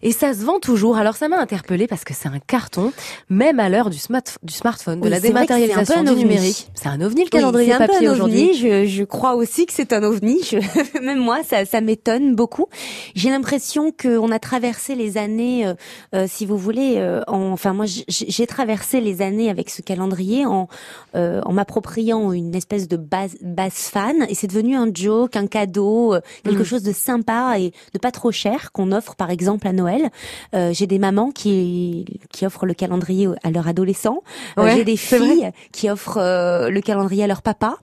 et 0.01 0.11
ça 0.11 0.33
se 0.33 0.43
vend 0.43 0.59
toujours. 0.59 0.97
Alors 0.97 1.15
ça 1.15 1.27
m'a 1.27 1.39
interpellée 1.39 1.85
parce 1.85 2.03
que 2.03 2.15
c'est 2.15 2.27
un 2.27 2.39
carton, 2.39 2.91
même 3.29 3.59
à 3.59 3.69
l'heure 3.69 3.91
du, 3.91 3.99
smart- 3.99 4.23
du 4.41 4.53
smartphone, 4.53 4.99
de 4.99 5.05
Oui, 5.05 5.11
la 5.11 5.19
dématérialisation 5.19 6.03
du 6.03 6.15
numérique. 6.15 6.67
C'est 6.73 6.87
un 6.89 6.99
ovni 7.01 7.21
le 7.21 7.25
Oui, 7.25 7.29
calendrier 7.29 7.73
peu 7.73 7.85
papier 7.85 8.09
aujourd'hui. 8.09 8.55
Je, 8.55 8.85
je 8.87 9.03
crois 9.03 9.35
aussi 9.35 9.67
que 9.67 9.73
c'est 9.73 9.93
un 9.93 10.01
ovni. 10.01 10.39
Je- 10.43 11.01
même 11.03 11.19
moi, 11.19 11.41
ça, 11.47 11.65
ça 11.65 11.81
m'étonne 11.81 12.33
beaucoup. 12.35 12.65
J'ai 13.13 13.29
l'impression 13.29 13.91
qu'on 13.91 14.31
a 14.31 14.39
traversé 14.39 14.95
les 14.95 15.17
années, 15.19 15.67
euh, 15.67 15.73
euh, 16.15 16.25
si 16.27 16.47
vous 16.47 16.57
voulez, 16.57 16.95
euh, 16.97 17.21
en- 17.27 17.51
enfin 17.51 17.73
moi, 17.73 17.85
j'ai 18.07 18.47
traversé 18.47 18.86
les 18.93 19.21
années 19.21 19.49
avec 19.49 19.69
ce 19.69 19.81
calendrier 19.81 20.45
en, 20.45 20.67
euh, 21.15 21.41
en 21.45 21.53
m'appropriant 21.53 22.31
une 22.31 22.55
espèce 22.55 22.87
de 22.87 22.97
base, 22.97 23.35
base 23.41 23.73
fan, 23.73 24.25
et 24.29 24.35
c'est 24.35 24.47
devenu 24.47 24.75
un 24.75 24.89
joke, 24.93 25.35
un 25.35 25.47
cadeau, 25.47 26.13
euh, 26.15 26.21
quelque 26.43 26.61
Mm. 26.61 26.65
chose 26.65 26.83
de 26.83 26.93
sympa 26.93 27.59
et 27.59 27.71
de 27.93 27.99
pas 27.99 28.11
trop 28.11 28.31
cher 28.31 28.71
qu'on 28.71 28.91
offre 28.91 29.15
par 29.15 29.29
exemple 29.29 29.67
à 29.67 29.73
Noël. 29.73 30.09
Euh, 30.55 30.71
j'ai 30.73 30.87
des 30.87 30.99
mamans 30.99 31.31
qui 31.31 32.05
qui 32.31 32.45
offrent 32.45 32.65
le 32.65 32.73
calendrier 32.73 33.27
à 33.43 33.51
leurs 33.51 33.67
adolescents. 33.67 34.23
Ouais, 34.57 34.75
j'ai 34.75 34.83
des 34.83 34.95
vrai. 34.95 35.19
filles 35.19 35.51
qui 35.71 35.89
offrent 35.89 36.17
euh, 36.19 36.69
le 36.69 36.81
calendrier 36.81 37.23
à 37.23 37.27
leur 37.27 37.41
papa. 37.41 37.77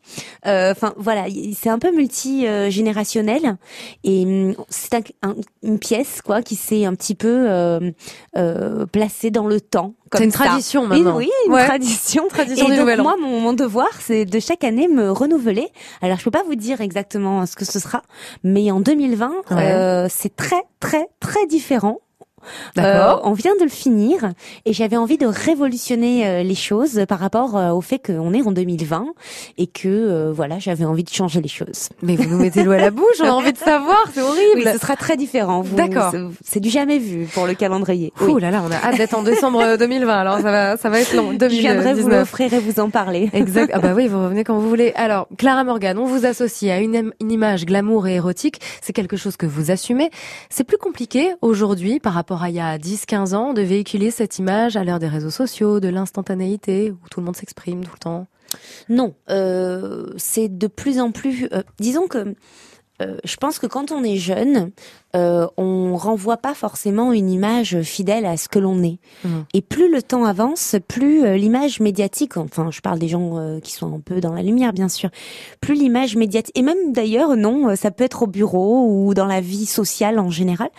Enfin 0.46 0.94
voilà, 0.96 1.24
c'est 1.54 1.70
un 1.70 1.78
peu 1.78 1.94
multi 1.94 2.46
euh, 2.46 2.70
générationnel 2.70 3.56
et 4.04 4.24
hum, 4.24 4.54
c'est 4.68 4.94
un- 4.94 5.28
un- 5.30 5.34
une 5.62 5.78
pièce 5.78 6.22
quoi 6.22 6.42
qui 6.42 6.56
s'est 6.56 6.84
un 6.84 6.94
petit 6.94 7.14
peu 7.14 7.48
placée 8.92 9.30
dans 9.30 9.46
le 9.46 9.60
temps. 9.60 9.94
Comme 10.14 10.18
C'est 10.20 10.24
une 10.26 10.30
ça. 10.32 10.44
tradition 10.44 10.86
maintenant. 10.86 11.16
oui, 11.16 11.30
une 11.46 11.52
Ouais. 11.52 11.66
tradition. 11.66 12.28
Tradition 12.28 12.66
et 12.66 12.70
du 12.70 12.76
donc 12.76 12.80
Nouvel 12.80 13.00
An. 13.00 13.04
moi, 13.04 13.16
mon, 13.20 13.40
mon 13.40 13.52
devoir, 13.52 13.88
c'est 14.00 14.24
de 14.24 14.40
chaque 14.40 14.64
année 14.64 14.88
me 14.88 15.10
renouveler. 15.10 15.68
Alors 16.02 16.18
je 16.18 16.24
peux 16.24 16.30
pas 16.30 16.42
vous 16.46 16.54
dire 16.54 16.80
exactement 16.80 17.44
ce 17.46 17.56
que 17.56 17.64
ce 17.64 17.78
sera, 17.78 18.02
mais 18.42 18.70
en 18.70 18.80
2020, 18.80 19.32
Ouais. 19.50 19.72
euh, 19.72 20.06
c'est 20.10 20.34
très 20.34 20.62
très 20.80 21.06
très 21.20 21.46
différent. 21.46 22.00
D'accord. 22.76 23.18
Euh, 23.18 23.28
on 23.28 23.32
vient 23.32 23.54
de 23.58 23.64
le 23.64 23.70
finir 23.70 24.32
et 24.66 24.72
j'avais 24.72 24.96
envie 24.96 25.18
de 25.18 25.26
révolutionner 25.26 26.26
euh, 26.26 26.42
les 26.42 26.54
choses 26.54 27.04
par 27.08 27.18
rapport 27.18 27.56
euh, 27.56 27.70
au 27.72 27.80
fait 27.80 27.98
qu'on 27.98 28.32
est 28.34 28.42
en 28.42 28.52
2020 28.52 29.06
et 29.58 29.66
que 29.66 29.88
euh, 29.88 30.32
voilà, 30.34 30.58
j'avais 30.58 30.84
envie 30.84 31.04
de 31.04 31.10
changer 31.10 31.40
les 31.40 31.48
choses. 31.48 31.88
Mais 32.02 32.16
vous 32.16 32.28
nous 32.28 32.38
mettez 32.38 32.62
l'eau 32.64 32.72
à 32.72 32.78
la 32.78 32.90
bouche, 32.90 33.20
on 33.20 33.26
a 33.26 33.30
envie 33.32 33.52
de 33.52 33.58
savoir, 33.72 34.04
c'est 34.12 34.20
horrible. 34.20 34.42
Oui, 34.56 34.64
ce 34.72 34.78
sera 34.78 34.96
très 34.96 35.16
différent. 35.16 35.64
D'accord. 35.76 36.12
c'est- 36.42 36.60
du 36.60 36.70
jamais 36.70 36.98
vu 36.98 37.26
pour 37.34 37.46
le 37.46 37.54
calendrier. 37.54 38.12
Oui. 38.20 38.32
Ouh 38.32 38.38
là 38.38 38.50
là, 38.50 38.62
on 38.66 38.70
a 38.70 38.76
hâte 38.76 38.96
d'être 38.96 39.14
en 39.14 39.22
décembre 39.22 39.76
2020, 39.76 40.12
alors 40.18 40.36
ça 40.38 40.50
va, 40.50 40.76
ça 40.78 40.88
va 40.88 41.00
être 41.00 41.14
long. 41.14 41.32
Je 41.32 41.46
viendrai 41.46 41.90
vous 41.92 42.08
2019. 42.08 42.18
l'offrir 42.20 42.54
et 42.54 42.58
vous 42.58 42.80
en 42.80 42.88
parler. 42.90 43.28
Exact. 43.34 43.70
Ah 43.74 43.80
bah 43.80 43.92
oui, 43.94 44.08
vous 44.08 44.18
revenez 44.22 44.44
quand 44.44 44.58
vous 44.58 44.68
voulez. 44.68 44.92
Alors, 44.96 45.28
Clara 45.36 45.62
Morgan, 45.62 45.98
on 45.98 46.06
vous 46.06 46.24
associe 46.24 46.72
à 46.72 46.78
une, 46.80 47.12
une 47.20 47.30
image 47.32 47.66
glamour 47.66 48.06
et 48.08 48.14
érotique. 48.14 48.60
C'est 48.80 48.92
quelque 48.94 49.16
chose 49.16 49.36
que 49.36 49.44
vous 49.46 49.70
assumez. 49.70 50.10
C'est 50.48 50.64
plus 50.64 50.78
compliqué 50.78 51.32
aujourd'hui 51.42 52.00
par 52.00 52.14
rapport 52.14 52.33
il 52.48 52.54
y 52.54 52.60
a 52.60 52.78
10, 52.78 53.06
15 53.06 53.34
ans 53.34 53.52
de 53.52 53.62
véhiculer 53.62 54.10
cette 54.10 54.38
image 54.38 54.76
à 54.76 54.84
l'heure 54.84 54.98
des 54.98 55.08
réseaux 55.08 55.30
sociaux, 55.30 55.80
de 55.80 55.88
l'instantanéité, 55.88 56.90
où 56.90 56.98
tout 57.10 57.20
le 57.20 57.26
monde 57.26 57.36
s'exprime 57.36 57.84
tout 57.84 57.92
le 57.92 57.98
temps. 57.98 58.26
Non, 58.88 59.14
euh, 59.30 60.12
c'est 60.16 60.48
de 60.48 60.66
plus 60.66 61.00
en 61.00 61.10
plus. 61.10 61.48
euh, 61.52 61.62
disons 61.78 62.06
que 62.06 62.34
euh, 63.02 63.16
je 63.24 63.36
pense 63.36 63.58
que 63.58 63.66
quand 63.66 63.90
on 63.92 64.04
est 64.04 64.16
jeune, 64.16 64.70
euh, 65.14 65.46
on 65.56 65.96
renvoie 65.96 66.36
pas 66.36 66.54
forcément 66.54 67.12
une 67.12 67.30
image 67.30 67.82
fidèle 67.82 68.26
à 68.26 68.36
ce 68.36 68.48
que 68.48 68.58
l'on 68.58 68.82
est. 68.82 68.98
Mhm. 69.24 69.44
Et 69.54 69.62
plus 69.62 69.90
le 69.90 70.02
temps 70.02 70.24
avance, 70.24 70.76
plus 70.88 71.24
euh, 71.24 71.36
l'image 71.36 71.80
médiatique, 71.80 72.36
enfin 72.36 72.70
je 72.70 72.80
parle 72.80 72.98
des 72.98 73.08
gens 73.08 73.38
euh, 73.38 73.60
qui 73.60 73.72
sont 73.72 73.94
un 73.94 74.00
peu 74.00 74.20
dans 74.20 74.32
la 74.32 74.42
lumière 74.42 74.72
bien 74.72 74.88
sûr, 74.88 75.10
plus 75.60 75.74
l'image 75.74 76.16
médiatique, 76.16 76.56
et 76.58 76.62
même 76.62 76.92
d'ailleurs 76.92 77.36
non, 77.36 77.68
euh, 77.68 77.76
ça 77.76 77.90
peut 77.90 78.04
être 78.04 78.24
au 78.24 78.26
bureau 78.26 78.88
ou 78.88 79.14
dans 79.14 79.26
la 79.26 79.40
vie 79.40 79.66
sociale 79.66 80.18
en 80.18 80.30
général, 80.30 80.70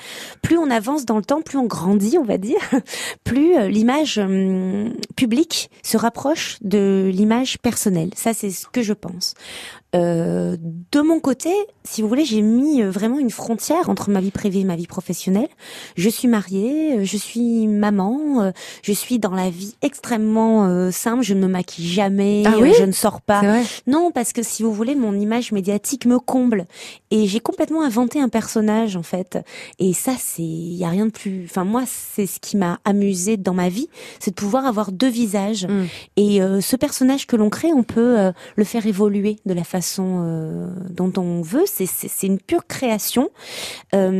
plus 0.41 0.57
on 0.57 0.69
avance 0.69 1.05
dans 1.05 1.17
le 1.17 1.23
temps, 1.23 1.41
plus 1.41 1.57
on 1.57 1.65
grandit 1.65 2.17
on 2.17 2.25
va 2.25 2.37
dire, 2.37 2.59
plus 3.23 3.69
l'image 3.69 4.17
hum, 4.17 4.93
publique 5.15 5.69
se 5.83 5.97
rapproche 5.97 6.57
de 6.61 7.09
l'image 7.13 7.59
personnelle. 7.59 8.09
Ça 8.15 8.33
c'est 8.33 8.51
ce 8.51 8.67
que 8.67 8.81
je 8.81 8.93
pense. 8.93 9.33
De 9.93 11.01
mon 11.01 11.21
côté, 11.21 11.51
si 11.85 12.01
vous 12.01 12.09
voulez, 12.09 12.25
j'ai 12.25 12.41
mis 12.41 12.81
vraiment 12.81 13.17
une 13.17 13.29
frontière 13.29 13.89
entre 13.89 14.09
ma 14.09 14.19
vie 14.25 14.31
privée 14.31 14.61
et 14.61 14.63
ma 14.63 14.75
vie 14.75 14.87
professionnelle. 14.87 15.47
Je 15.95 16.09
suis 16.09 16.27
mariée, 16.27 16.97
euh, 16.97 17.03
je 17.03 17.17
suis 17.17 17.67
maman, 17.67 18.41
euh, 18.41 18.51
je 18.81 18.91
suis 18.91 19.19
dans 19.19 19.33
la 19.33 19.49
vie 19.49 19.75
extrêmement 19.81 20.65
euh, 20.65 20.91
simple, 20.91 21.23
je 21.23 21.33
ne 21.33 21.41
me 21.41 21.47
maquille 21.47 21.87
jamais, 21.87 22.43
Ah 22.45 22.55
oui 22.59 22.73
je 22.77 22.83
ne 22.83 22.91
sors 22.91 23.21
pas. 23.21 23.41
Non, 23.87 24.11
parce 24.11 24.33
que 24.33 24.43
si 24.43 24.63
vous 24.63 24.73
voulez, 24.73 24.95
mon 24.95 25.13
image 25.13 25.51
médiatique 25.51 26.05
me 26.05 26.19
comble 26.19 26.65
et 27.11 27.27
j'ai 27.27 27.39
complètement 27.39 27.83
inventé 27.83 28.19
un 28.19 28.29
personnage 28.29 28.95
en 28.95 29.03
fait. 29.03 29.37
Et 29.79 29.93
ça, 29.93 30.13
c'est, 30.17 30.41
il 30.41 30.75
y 30.75 30.83
a 30.83 30.89
rien 30.89 31.05
de 31.05 31.11
plus. 31.11 31.45
Enfin 31.45 31.63
moi, 31.63 31.83
c'est 31.85 32.25
ce 32.25 32.39
qui 32.39 32.57
m'a 32.57 32.79
amusé 32.83 33.37
dans 33.37 33.53
ma 33.53 33.69
vie, 33.69 33.89
c'est 34.19 34.31
de 34.31 34.35
pouvoir 34.35 34.65
avoir 34.65 34.91
deux 34.91 35.09
visages. 35.09 35.67
Mm. 35.67 35.85
Et 36.17 36.41
euh, 36.41 36.61
ce 36.61 36.75
personnage 36.75 37.27
que 37.27 37.35
l'on 37.35 37.49
crée, 37.49 37.71
on 37.73 37.83
peut 37.83 38.19
euh, 38.19 38.31
le 38.55 38.63
faire 38.63 38.85
évoluer 38.85 39.37
de 39.45 39.53
la 39.53 39.63
façon 39.63 40.05
dont 40.89 41.13
on 41.17 41.41
veut. 41.41 41.65
C'est, 41.65 42.27
une 42.27 42.39
pure 42.39 42.65
création. 42.67 43.29
Euh, 43.93 44.11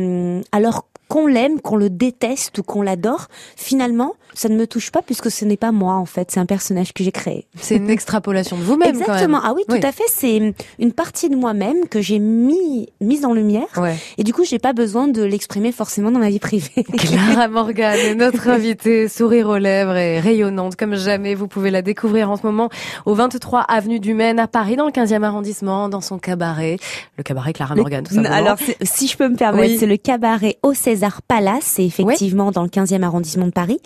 alors 0.52 0.86
qu'on 1.08 1.26
l'aime, 1.26 1.60
qu'on 1.60 1.76
le 1.76 1.90
déteste 1.90 2.58
ou 2.58 2.62
qu'on 2.62 2.82
l'adore, 2.82 3.26
finalement, 3.56 4.14
ça 4.34 4.48
ne 4.48 4.56
me 4.56 4.66
touche 4.66 4.90
pas 4.90 5.02
puisque 5.02 5.30
ce 5.30 5.44
n'est 5.44 5.56
pas 5.56 5.72
moi 5.72 5.94
en 5.94 6.04
fait, 6.06 6.30
c'est 6.30 6.40
un 6.40 6.46
personnage 6.46 6.92
que 6.92 7.02
j'ai 7.04 7.12
créé. 7.12 7.46
C'est 7.60 7.76
une 7.76 7.90
extrapolation 7.96 8.56
de 8.56 8.62
vous-même 8.62 8.92
quand 8.92 9.12
Exactement. 9.12 9.38
même. 9.40 9.48
Ah 9.50 9.54
oui, 9.54 9.62
tout 9.68 9.86
à 9.86 9.92
fait. 9.92 10.04
C'est 10.08 10.54
une 10.78 10.92
partie 10.92 11.28
de 11.30 11.36
moi-même 11.36 11.88
que 11.88 12.00
j'ai 12.00 12.18
mis 12.18 12.88
mise 13.00 13.24
en 13.24 13.32
lumière. 13.32 13.66
Ouais. 13.76 13.96
Et 14.18 14.24
du 14.24 14.32
coup, 14.34 14.44
j'ai 14.44 14.58
pas 14.58 14.72
besoin 14.72 15.08
de 15.08 15.22
l'exprimer 15.22 15.72
forcément 15.72 16.10
dans 16.10 16.18
ma 16.18 16.28
vie 16.28 16.38
privée. 16.38 16.84
Clara 16.98 17.48
Morgan 17.48 17.96
est 17.96 18.14
notre 18.14 18.48
invitée, 18.50 19.08
sourire 19.08 19.48
aux 19.48 19.58
lèvres 19.58 19.96
et 19.96 20.20
rayonnante 20.20 20.76
comme 20.76 20.96
jamais. 20.96 21.34
Vous 21.34 21.48
pouvez 21.48 21.70
la 21.70 21.82
découvrir 21.82 22.30
en 22.30 22.36
ce 22.36 22.42
moment 22.44 22.68
au 23.06 23.14
23 23.14 23.60
avenue 23.60 24.00
du 24.00 24.12
Maine 24.14 24.38
à 24.38 24.46
Paris, 24.48 24.76
dans 24.76 24.86
le 24.86 24.92
15e 24.92 25.22
arrondissement, 25.22 25.88
dans 25.88 26.00
son 26.00 26.18
cabaret. 26.18 26.78
Le 27.16 27.22
cabaret 27.22 27.52
Clara 27.52 27.74
Morgan, 27.74 28.04
tout 28.04 28.14
simplement. 28.14 28.34
Alors, 28.34 28.56
si 28.82 29.06
je 29.08 29.16
peux 29.16 29.28
me 29.28 29.36
permettre, 29.36 29.68
Oui. 29.72 29.78
c'est 29.78 29.86
le 29.86 29.96
cabaret 29.96 30.58
au 30.62 30.74
César 30.96 31.20
Palace, 31.20 31.64
c'est 31.64 31.84
effectivement 31.84 32.50
dans 32.52 32.62
le 32.62 32.70
15e 32.70 33.02
arrondissement 33.02 33.44
de 33.44 33.50
Paris. 33.50 33.78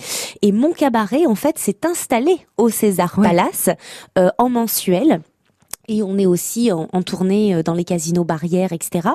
Et 0.43 0.53
mon 0.53 0.71
cabaret, 0.71 1.27
en 1.27 1.35
fait, 1.35 1.59
s'est 1.59 1.85
installé 1.85 2.39
au 2.57 2.69
César 2.69 3.15
Ouais. 3.19 3.27
Palace 3.27 3.69
euh, 4.17 4.29
en 4.39 4.49
mensuel. 4.49 5.21
Et 5.93 6.05
on 6.05 6.17
est 6.19 6.27
aussi 6.27 6.71
en, 6.71 6.87
en 6.93 7.03
tournée 7.03 7.53
euh, 7.53 7.63
dans 7.65 7.75
les 7.75 7.83
casinos 7.83 8.23
barrières, 8.23 8.73
etc. 8.73 9.09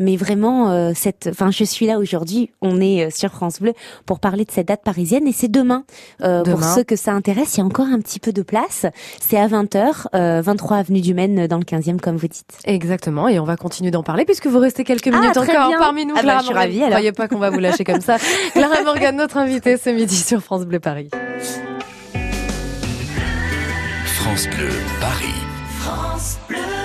Mais 0.00 0.16
vraiment, 0.16 0.70
euh, 0.70 0.90
cette, 0.94 1.28
enfin, 1.30 1.52
je 1.52 1.62
suis 1.62 1.86
là 1.86 1.98
aujourd'hui. 1.98 2.50
On 2.60 2.80
est 2.80 3.04
euh, 3.06 3.10
sur 3.14 3.30
France 3.30 3.60
Bleu 3.60 3.74
pour 4.06 4.18
parler 4.18 4.44
de 4.44 4.50
cette 4.50 4.66
date 4.66 4.82
parisienne, 4.82 5.28
et 5.28 5.32
c'est 5.32 5.46
demain. 5.48 5.84
Euh, 6.22 6.42
pour 6.42 6.64
ceux 6.64 6.82
que 6.82 6.96
ça 6.96 7.12
intéresse, 7.12 7.54
il 7.56 7.60
y 7.60 7.62
a 7.62 7.64
encore 7.64 7.86
un 7.86 8.00
petit 8.00 8.18
peu 8.18 8.32
de 8.32 8.42
place. 8.42 8.86
C'est 9.20 9.38
à 9.38 9.46
20h, 9.46 10.06
euh, 10.16 10.42
23 10.42 10.78
avenue 10.78 11.00
du 11.00 11.14
Maine, 11.14 11.46
dans 11.46 11.58
le 11.58 11.64
15e, 11.64 12.00
comme 12.00 12.16
vous 12.16 12.26
dites. 12.26 12.58
Exactement, 12.64 13.28
et 13.28 13.38
on 13.38 13.44
va 13.44 13.56
continuer 13.56 13.92
d'en 13.92 14.02
parler 14.02 14.24
puisque 14.24 14.48
vous 14.48 14.58
restez 14.58 14.82
quelques 14.82 15.10
Ah, 15.12 15.20
minutes 15.20 15.36
encore 15.36 15.68
bien. 15.68 15.78
parmi 15.78 16.06
nous. 16.06 16.14
Ah 16.16 16.22
bah, 16.22 16.22
Clara 16.22 16.40
je 16.40 16.44
suis 16.46 16.54
ravie, 16.54 16.78
alors. 16.78 16.90
Croyez 16.90 17.12
pas 17.12 17.28
qu'on 17.28 17.38
va 17.38 17.50
vous 17.50 17.60
lâcher 17.60 17.84
comme 17.84 18.00
ça. 18.00 18.16
Clara 18.52 18.82
Morgan, 18.84 19.14
notre 19.16 19.36
invitée 19.36 19.76
ce 19.76 19.90
midi 19.90 20.16
sur 20.16 20.40
France 20.42 20.64
Bleu 20.64 20.80
Paris. 20.80 21.08
France 24.04 24.48
Bleu, 24.48 24.70
Paris. 25.00 25.32
France 25.86 26.40
Bleu. 26.48 26.75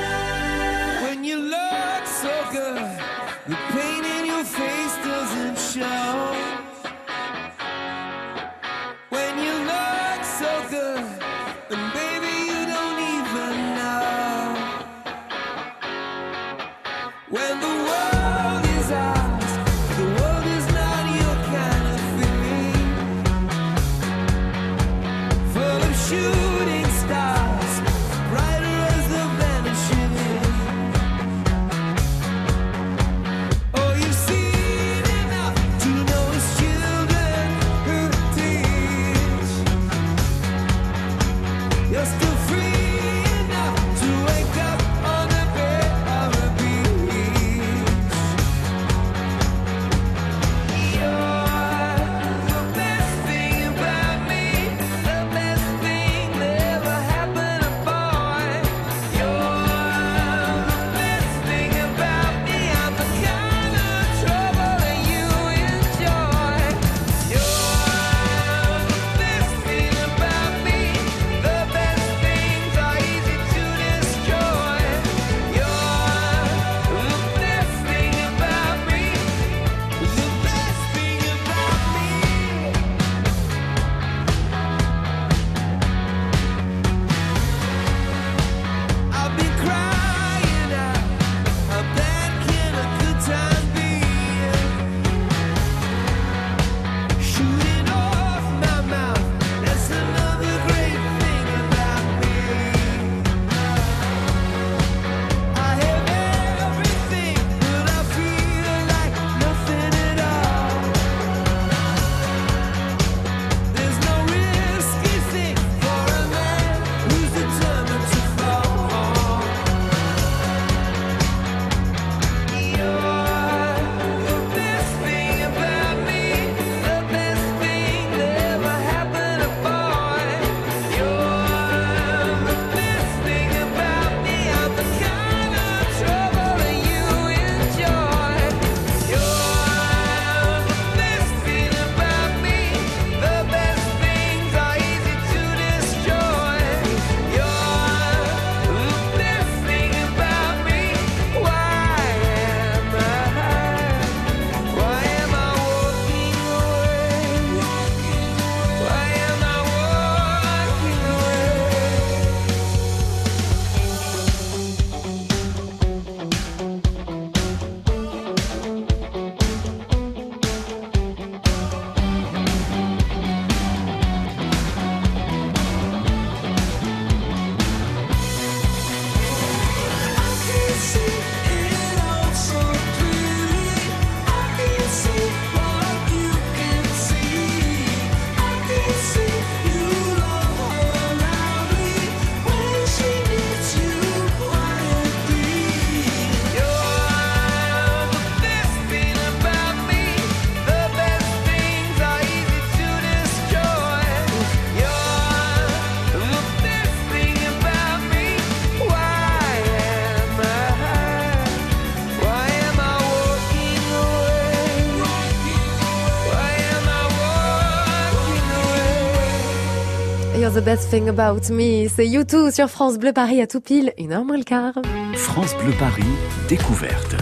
The 220.54 220.62
best 220.62 220.90
thing 220.90 221.08
about 221.08 221.50
me. 221.50 221.88
C'est 221.88 222.08
YouTube 222.08 222.52
sur 222.52 222.70
France 222.70 222.98
Bleu 222.98 223.14
Paris 223.14 223.42
à 223.42 223.48
tout 223.48 223.62
pile, 223.62 223.94
une 223.98 224.12
heure 224.12 224.26
moins 224.26 224.38
le 224.38 224.44
quart. 224.44 224.74
France 225.14 225.56
Bleu 225.56 225.74
Paris, 225.80 226.04
découverte. 226.50 227.16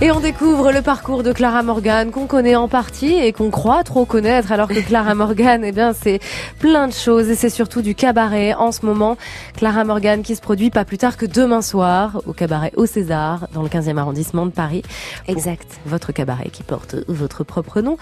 Et 0.00 0.12
on 0.12 0.20
découvre 0.20 0.70
le 0.70 0.80
parcours 0.80 1.24
de 1.24 1.32
Clara 1.32 1.64
Morgan 1.64 2.12
qu'on 2.12 2.28
connaît 2.28 2.54
en 2.54 2.68
partie 2.68 3.14
et 3.14 3.32
qu'on 3.32 3.50
croit 3.50 3.82
trop 3.82 4.04
connaître 4.04 4.52
alors 4.52 4.68
que 4.68 4.78
Clara 4.78 5.12
Morgan, 5.16 5.64
eh 5.64 5.72
bien, 5.72 5.92
c'est 5.92 6.20
plein 6.60 6.86
de 6.86 6.92
choses 6.92 7.28
et 7.28 7.34
c'est 7.34 7.50
surtout 7.50 7.82
du 7.82 7.96
cabaret 7.96 8.54
en 8.54 8.70
ce 8.70 8.86
moment. 8.86 9.16
Clara 9.56 9.82
Morgan 9.82 10.22
qui 10.22 10.36
se 10.36 10.40
produit 10.40 10.70
pas 10.70 10.84
plus 10.84 10.98
tard 10.98 11.16
que 11.16 11.26
demain 11.26 11.62
soir 11.62 12.22
au 12.26 12.32
cabaret 12.32 12.70
au 12.76 12.86
César 12.86 13.48
dans 13.52 13.62
le 13.62 13.68
15e 13.68 13.96
arrondissement 13.96 14.46
de 14.46 14.52
Paris. 14.52 14.82
Exact. 15.26 15.66
Votre 15.84 16.12
cabaret 16.12 16.50
qui 16.52 16.62
porte 16.62 16.94
votre 17.08 17.42
propre 17.42 17.80
nom. 17.80 17.96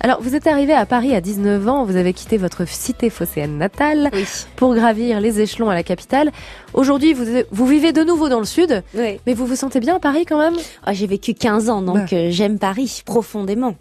Alors, 0.00 0.22
vous 0.22 0.34
êtes 0.34 0.46
arrivé 0.46 0.72
à 0.72 0.86
Paris 0.86 1.14
à 1.14 1.20
19 1.20 1.68
ans, 1.68 1.84
vous 1.84 1.96
avez 1.96 2.14
quitté 2.14 2.38
votre 2.38 2.66
cité 2.66 3.10
phocéenne 3.10 3.58
natale 3.58 4.08
Oui. 4.14 4.24
pour 4.56 4.74
gravir 4.74 5.20
les 5.20 5.40
échelons 5.42 5.68
à 5.68 5.74
la 5.74 5.82
capitale. 5.82 6.32
Aujourd'hui, 6.72 7.12
vous, 7.12 7.26
vous 7.50 7.66
vivez 7.66 7.92
de 7.92 8.02
nouveau 8.04 8.30
dans 8.30 8.38
le 8.38 8.46
sud, 8.46 8.82
Oui. 8.94 9.20
mais 9.26 9.34
vous 9.34 9.44
vous 9.44 9.56
sentez 9.56 9.80
bien 9.80 9.96
à 9.96 10.00
Paris 10.00 10.24
quand 10.26 10.38
même? 10.38 10.54
Ah, 10.86 10.94
j'ai 10.94 11.06
vécu 11.06 11.34
15 11.42 11.68
ans, 11.70 11.82
donc 11.82 11.96
Bah. 11.96 12.06
euh, 12.12 12.28
j'aime 12.30 12.58
Paris 12.58 13.02
profondément. 13.04 13.74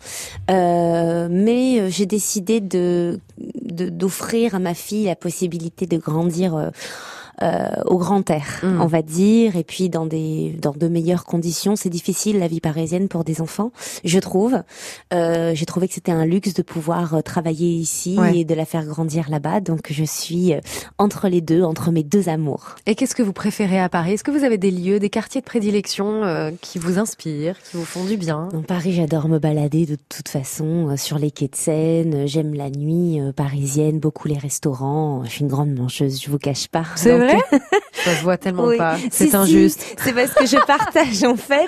Euh, 0.49 1.27
mais 1.29 1.79
euh, 1.79 1.89
j'ai 1.89 2.05
décidé 2.05 2.59
de 2.59 3.19
de- 3.61 3.89
d'offrir 3.89 4.55
à 4.55 4.59
ma 4.59 4.73
fille 4.73 5.05
la 5.05 5.15
possibilité 5.15 5.85
de 5.85 5.97
grandir. 5.97 6.71
Euh, 7.41 7.69
au 7.85 7.97
grand 7.97 8.29
air, 8.29 8.59
Mm. 8.63 8.81
on 8.81 8.85
va 8.87 9.01
dire, 9.01 9.55
et 9.55 9.63
puis 9.63 9.89
dans 9.89 10.05
des 10.05 10.55
dans 10.61 10.71
de 10.73 10.87
meilleures 10.87 11.25
conditions. 11.25 11.75
C'est 11.75 11.89
difficile 11.89 12.39
la 12.39 12.47
vie 12.47 12.59
parisienne 12.61 13.07
pour 13.07 13.23
des 13.23 13.41
enfants, 13.41 13.71
je 14.03 14.19
trouve. 14.19 14.61
Euh, 15.13 15.51
J'ai 15.55 15.65
trouvé 15.65 15.87
que 15.87 15.93
c'était 15.93 16.11
un 16.11 16.25
luxe 16.25 16.53
de 16.53 16.61
pouvoir 16.61 17.15
euh, 17.15 17.21
travailler 17.21 17.69
ici 17.73 18.17
Ouais. 18.17 18.39
et 18.39 18.45
de 18.45 18.53
la 18.53 18.65
faire 18.65 18.85
grandir 18.85 19.29
là-bas. 19.29 19.59
Donc 19.61 19.87
je 19.89 20.03
suis 20.03 20.53
entre 20.97 21.27
les 21.27 21.41
deux, 21.41 21.63
entre 21.63 21.91
mes 21.91 22.03
deux 22.03 22.29
amours. 22.29 22.75
Et 22.85 22.95
qu'est-ce 22.95 23.15
que 23.15 23.23
vous 23.23 23.33
préférez 23.33 23.79
à 23.79 23.89
Paris? 23.89 24.13
Est-ce 24.13 24.23
que 24.23 24.31
vous 24.31 24.43
avez 24.43 24.57
des 24.57 24.71
lieux, 24.71 24.99
des 24.99 25.09
quartiers 25.09 25.41
de 25.41 25.45
prédilection 25.45 26.23
euh, 26.23 26.51
qui 26.61 26.77
vous 26.79 26.99
inspirent, 26.99 27.55
qui 27.63 27.77
vous 27.77 27.85
font 27.85 28.03
du 28.05 28.17
bien? 28.17 28.49
Dans 28.51 28.61
Paris, 28.61 28.93
j'adore 28.93 29.27
me 29.27 29.39
balader 29.39 29.85
de 29.85 29.97
toute 30.09 30.27
façon 30.29 30.89
euh, 30.89 30.97
sur 30.97 31.17
les 31.19 31.31
quais 31.31 31.47
de 31.47 31.55
Seine. 31.55 32.27
J'aime 32.27 32.53
la 32.53 32.69
nuit 32.69 33.19
euh, 33.19 33.31
parisienne, 33.31 33.99
beaucoup 33.99 34.27
les 34.27 34.37
restaurants. 34.37 35.23
Je 35.25 35.29
suis 35.29 35.41
une 35.41 35.47
grande 35.47 35.73
mangeuse, 35.73 36.21
je 36.21 36.29
vous 36.29 36.37
cache 36.37 36.67
pas. 36.67 36.83
C'est 36.95 37.11
vrai 37.31 37.43
¿Eh? 37.51 37.61
¿Eh? 37.71 37.80
Ça 38.05 38.15
se 38.15 38.23
voit 38.23 38.37
tellement 38.37 38.65
Oui. 38.65 38.77
pas. 38.77 38.95
C'est 39.11 39.27
si. 39.29 39.35
injuste. 39.35 39.95
C'est 40.03 40.13
parce 40.13 40.31
que 40.33 40.45
je 40.45 40.57
partage 40.67 41.23
en 41.23 41.35
fait. 41.35 41.67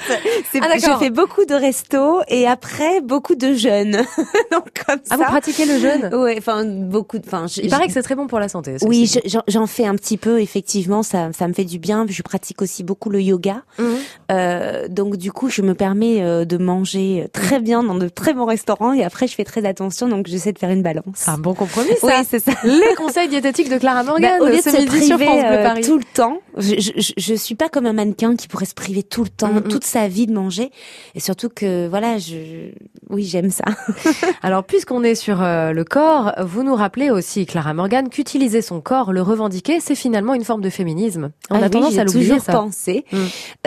C'est 0.51 0.59
Ah, 0.61 0.77
je 0.77 0.97
fais 0.99 1.09
beaucoup 1.09 1.45
de 1.45 1.53
restos 1.55 2.21
et 2.27 2.47
après 2.47 3.01
beaucoup 3.01 3.35
de 3.35 3.53
jeûnes. 3.53 4.03
Donc 4.51 4.65
comme 4.85 4.97
Ah, 5.09 5.15
ça. 5.15 5.17
vous 5.17 5.23
pratiquez 5.23 5.65
le 5.65 5.79
jeûne? 5.79 6.09
Ouais, 6.15 6.35
enfin 6.37 6.63
beaucoup. 6.65 7.17
Enfin, 7.25 7.45
Il 7.57 7.69
paraît 7.69 7.87
que 7.87 7.93
c'est 7.93 8.01
très 8.03 8.15
bon 8.15 8.27
pour 8.27 8.39
la 8.39 8.49
santé. 8.49 8.75
Oui, 8.81 9.11
j'en- 9.47 9.67
fais 9.67 9.85
un 9.85 9.95
petit 9.95 10.17
peu 10.17 10.41
effectivement. 10.41 11.03
Ça, 11.03 11.29
ça 11.37 11.47
me 11.47 11.53
fait 11.53 11.63
du 11.65 11.79
bien. 11.79 12.05
Je 12.09 12.21
pratique 12.21 12.61
aussi 12.61 12.83
beaucoup 12.83 13.09
le 13.09 13.21
yoga. 13.21 13.61
Mhm. 13.79 13.95
Euh, 14.31 14.87
donc 14.87 15.17
du 15.17 15.31
coup, 15.31 15.49
je 15.49 15.61
me 15.61 15.73
permets 15.73 16.21
euh, 16.21 16.45
de 16.45 16.57
manger 16.57 17.27
très 17.33 17.59
bien 17.59 17.83
dans 17.83 17.95
de 17.95 18.07
très 18.09 18.33
bons 18.33 18.45
restaurants 18.45 18.93
et 18.93 19.03
après, 19.03 19.27
je 19.27 19.35
fais 19.35 19.43
très 19.43 19.65
attention. 19.65 20.07
Donc 20.07 20.27
j'essaie 20.27 20.51
de 20.53 20.59
faire 20.59 20.69
une 20.69 20.81
balance. 20.83 21.03
C'est 21.15 21.31
un 21.31 21.37
bon 21.37 21.53
compromis, 21.53 21.89
ça. 21.99 22.07
Oui, 22.07 22.13
c'est 22.29 22.39
ça. 22.43 22.51
Les 22.63 22.95
conseils 22.97 23.27
diététiques 23.29 23.69
de 23.69 23.77
Clara 23.77 24.03
Morgan 24.03 24.37
Bah, 24.39 24.45
au 24.45 24.49
lieu 24.49 24.57
de 24.57 24.61
ce 24.61 24.69
se 24.71 24.77
midi 24.77 25.05
sur 25.05 25.17
priver 25.17 25.25
France 25.25 25.39
Bleu 25.43 25.57
euh, 25.57 25.63
Paris. 25.63 25.81
tout 25.83 25.97
le 25.97 26.03
temps, 26.13 26.22
je, 26.57 26.75
je, 26.79 26.91
je- 26.97 27.13
je 27.17 27.33
suis 27.33 27.55
pas 27.55 27.69
comme 27.69 27.85
un 27.85 27.93
mannequin 27.93 28.35
qui 28.35 28.47
pourrait 28.47 28.65
se 28.65 28.73
priver 28.73 29.03
tout 29.03 29.23
le 29.23 29.29
temps, 29.29 29.51
Mm, 29.53 29.57
mm. 29.57 29.67
toute 29.69 29.83
sa 29.83 30.07
vie 30.07 30.27
de 30.27 30.33
manger. 30.33 30.71
Et 31.15 31.19
surtout 31.19 31.49
que 31.49 31.87
voilà, 31.87 32.17
je, 32.17 32.71
oui, 33.09 33.23
j'aime 33.23 33.49
ça. 33.51 33.63
Alors, 34.41 34.63
puisqu'on 34.63 35.03
est 35.03 35.15
sur 35.15 35.41
euh, 35.41 35.71
le 35.71 35.83
corps, 35.83 36.33
vous 36.43 36.63
nous 36.63 36.75
rappelez 36.75 37.09
aussi, 37.09 37.45
Clara 37.45 37.73
Morgan, 37.73 38.09
qu'utiliser 38.09 38.61
son 38.61 38.81
corps, 38.81 39.13
le 39.13 39.21
revendiquer, 39.21 39.79
c'est 39.79 39.95
finalement 39.95 40.33
une 40.33 40.43
forme 40.43 40.61
de 40.61 40.69
féminisme. 40.69 41.31
On 41.49 41.55
Ah 41.55 41.59
a 41.59 41.61
oui, 41.63 41.69
tendance 41.69 41.93
j'ai 41.93 41.99
à 41.99 42.03
l'oublier, 42.03 42.25
toujours 42.29 42.43
ça. 42.43 42.53
pensé. 42.53 43.05
Mm. 43.11 43.17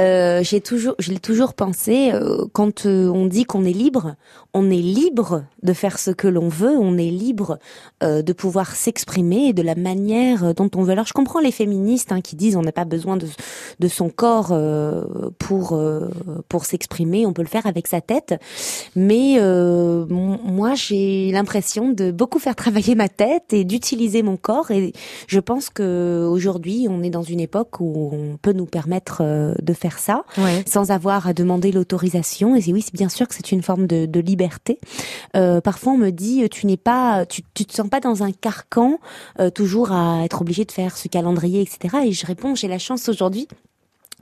Euh, 0.01 0.43
j'ai 0.43 0.61
toujours, 0.61 0.95
je 0.99 1.13
l'ai 1.13 1.19
toujours 1.21 1.55
pensé. 1.55 2.11
euh, 2.13 2.45
quand 2.53 2.87
on 2.87 3.27
dit 3.27 3.45
qu'on 3.45 3.65
est 3.65 3.73
libre, 3.73 4.15
on 4.55 4.71
est 4.71 4.77
libre 4.77 5.45
de 5.63 5.73
faire 5.73 5.99
ce 5.99 6.11
que 6.11 6.29
l'on 6.29 6.49
veut. 6.49 6.77
On 6.79 6.97
est 6.97 7.11
libre 7.11 7.59
de 8.03 8.33
pouvoir 8.33 8.75
s'exprimer 8.77 9.53
de 9.53 9.63
la 9.63 9.75
manière 9.75 10.55
dont 10.55 10.71
on 10.77 10.83
veut. 10.83 10.93
Alors, 10.93 11.07
je 11.07 11.13
comprends 11.13 11.41
les 11.41 11.51
féministes 11.51 12.13
hein, 12.13 12.21
qui 12.21 12.37
disent 12.37 12.46
on 12.55 12.63
n'a 12.63 12.73
pas 12.73 12.85
besoin 12.85 13.17
de 13.17 13.27
de 13.81 13.89
son 13.89 14.09
corps 14.09 14.51
euh, 14.53 15.05
pour 15.39 15.73
euh, 15.73 16.09
pour 16.49 16.65
s'exprimer. 16.65 17.27
On 17.27 17.33
peut 17.33 17.43
le 17.43 17.49
faire 17.49 17.67
avec 17.67 17.87
sa 17.87 18.01
tête. 18.01 18.35
Mais 18.95 19.37
euh, 19.39 20.07
moi, 20.07 20.75
j'ai 20.75 21.31
l'impression 21.33 21.91
de 21.91 22.11
beaucoup 22.11 22.39
faire 22.39 22.57
travailler 22.57 22.95
ma 22.95 23.09
tête 23.09 23.53
et 23.53 23.65
d'utiliser 23.65 24.23
mon 24.23 24.37
corps. 24.37 24.71
Et 24.71 24.93
je 25.27 25.41
pense 25.41 25.71
que 25.71 26.27
aujourd'hui, 26.31 26.87
on 26.89 27.03
est 27.03 27.11
dans 27.11 27.23
une 27.23 27.41
époque 27.41 27.81
où 27.81 28.11
on 28.13 28.37
peut 28.37 28.53
nous 28.53 28.67
permettre 28.67 29.23
de 29.61 29.73
faire 29.73 29.99
ça 29.99 30.25
Ouais. 30.39 30.63
sans 30.67 30.91
avoir 30.91 31.27
à 31.27 31.33
demander 31.33 31.73
l'autorisation. 31.73 32.57
Et 32.57 32.63
oui, 32.73 32.83
c'est 32.83 32.95
bien 32.95 33.09
sûr 33.09 33.27
que 33.29 33.35
c'est 33.35 33.53
une 33.53 33.63
forme 33.63 33.87
de, 33.87 34.07
de 34.07 34.21
liberté. 34.21 34.79
Parfois, 35.33 35.93
on 35.93 35.99
me 35.99 36.11
dit, 36.11 36.49
tu 36.51 36.67
n'es 36.67 36.77
pas, 36.77 37.27
tu, 37.27 37.43
tu 37.55 37.65
te 37.65 37.73
sens 37.75 37.89
pas 37.89 38.01
dans 38.01 38.23
un 38.23 38.33
carcan, 38.33 38.99
toujours 39.55 39.93
à 39.93 40.23
être 40.25 40.41
obligé 40.43 40.65
de 40.65 40.73
faire 40.73 40.97
ce 40.97 41.09
calendrier, 41.09 41.63
etc. 41.63 41.97
Et 42.07 42.13
je 42.13 42.27
j'ai 42.55 42.69
la 42.69 42.79
chance 42.79 43.09
aujourd'hui 43.09 43.49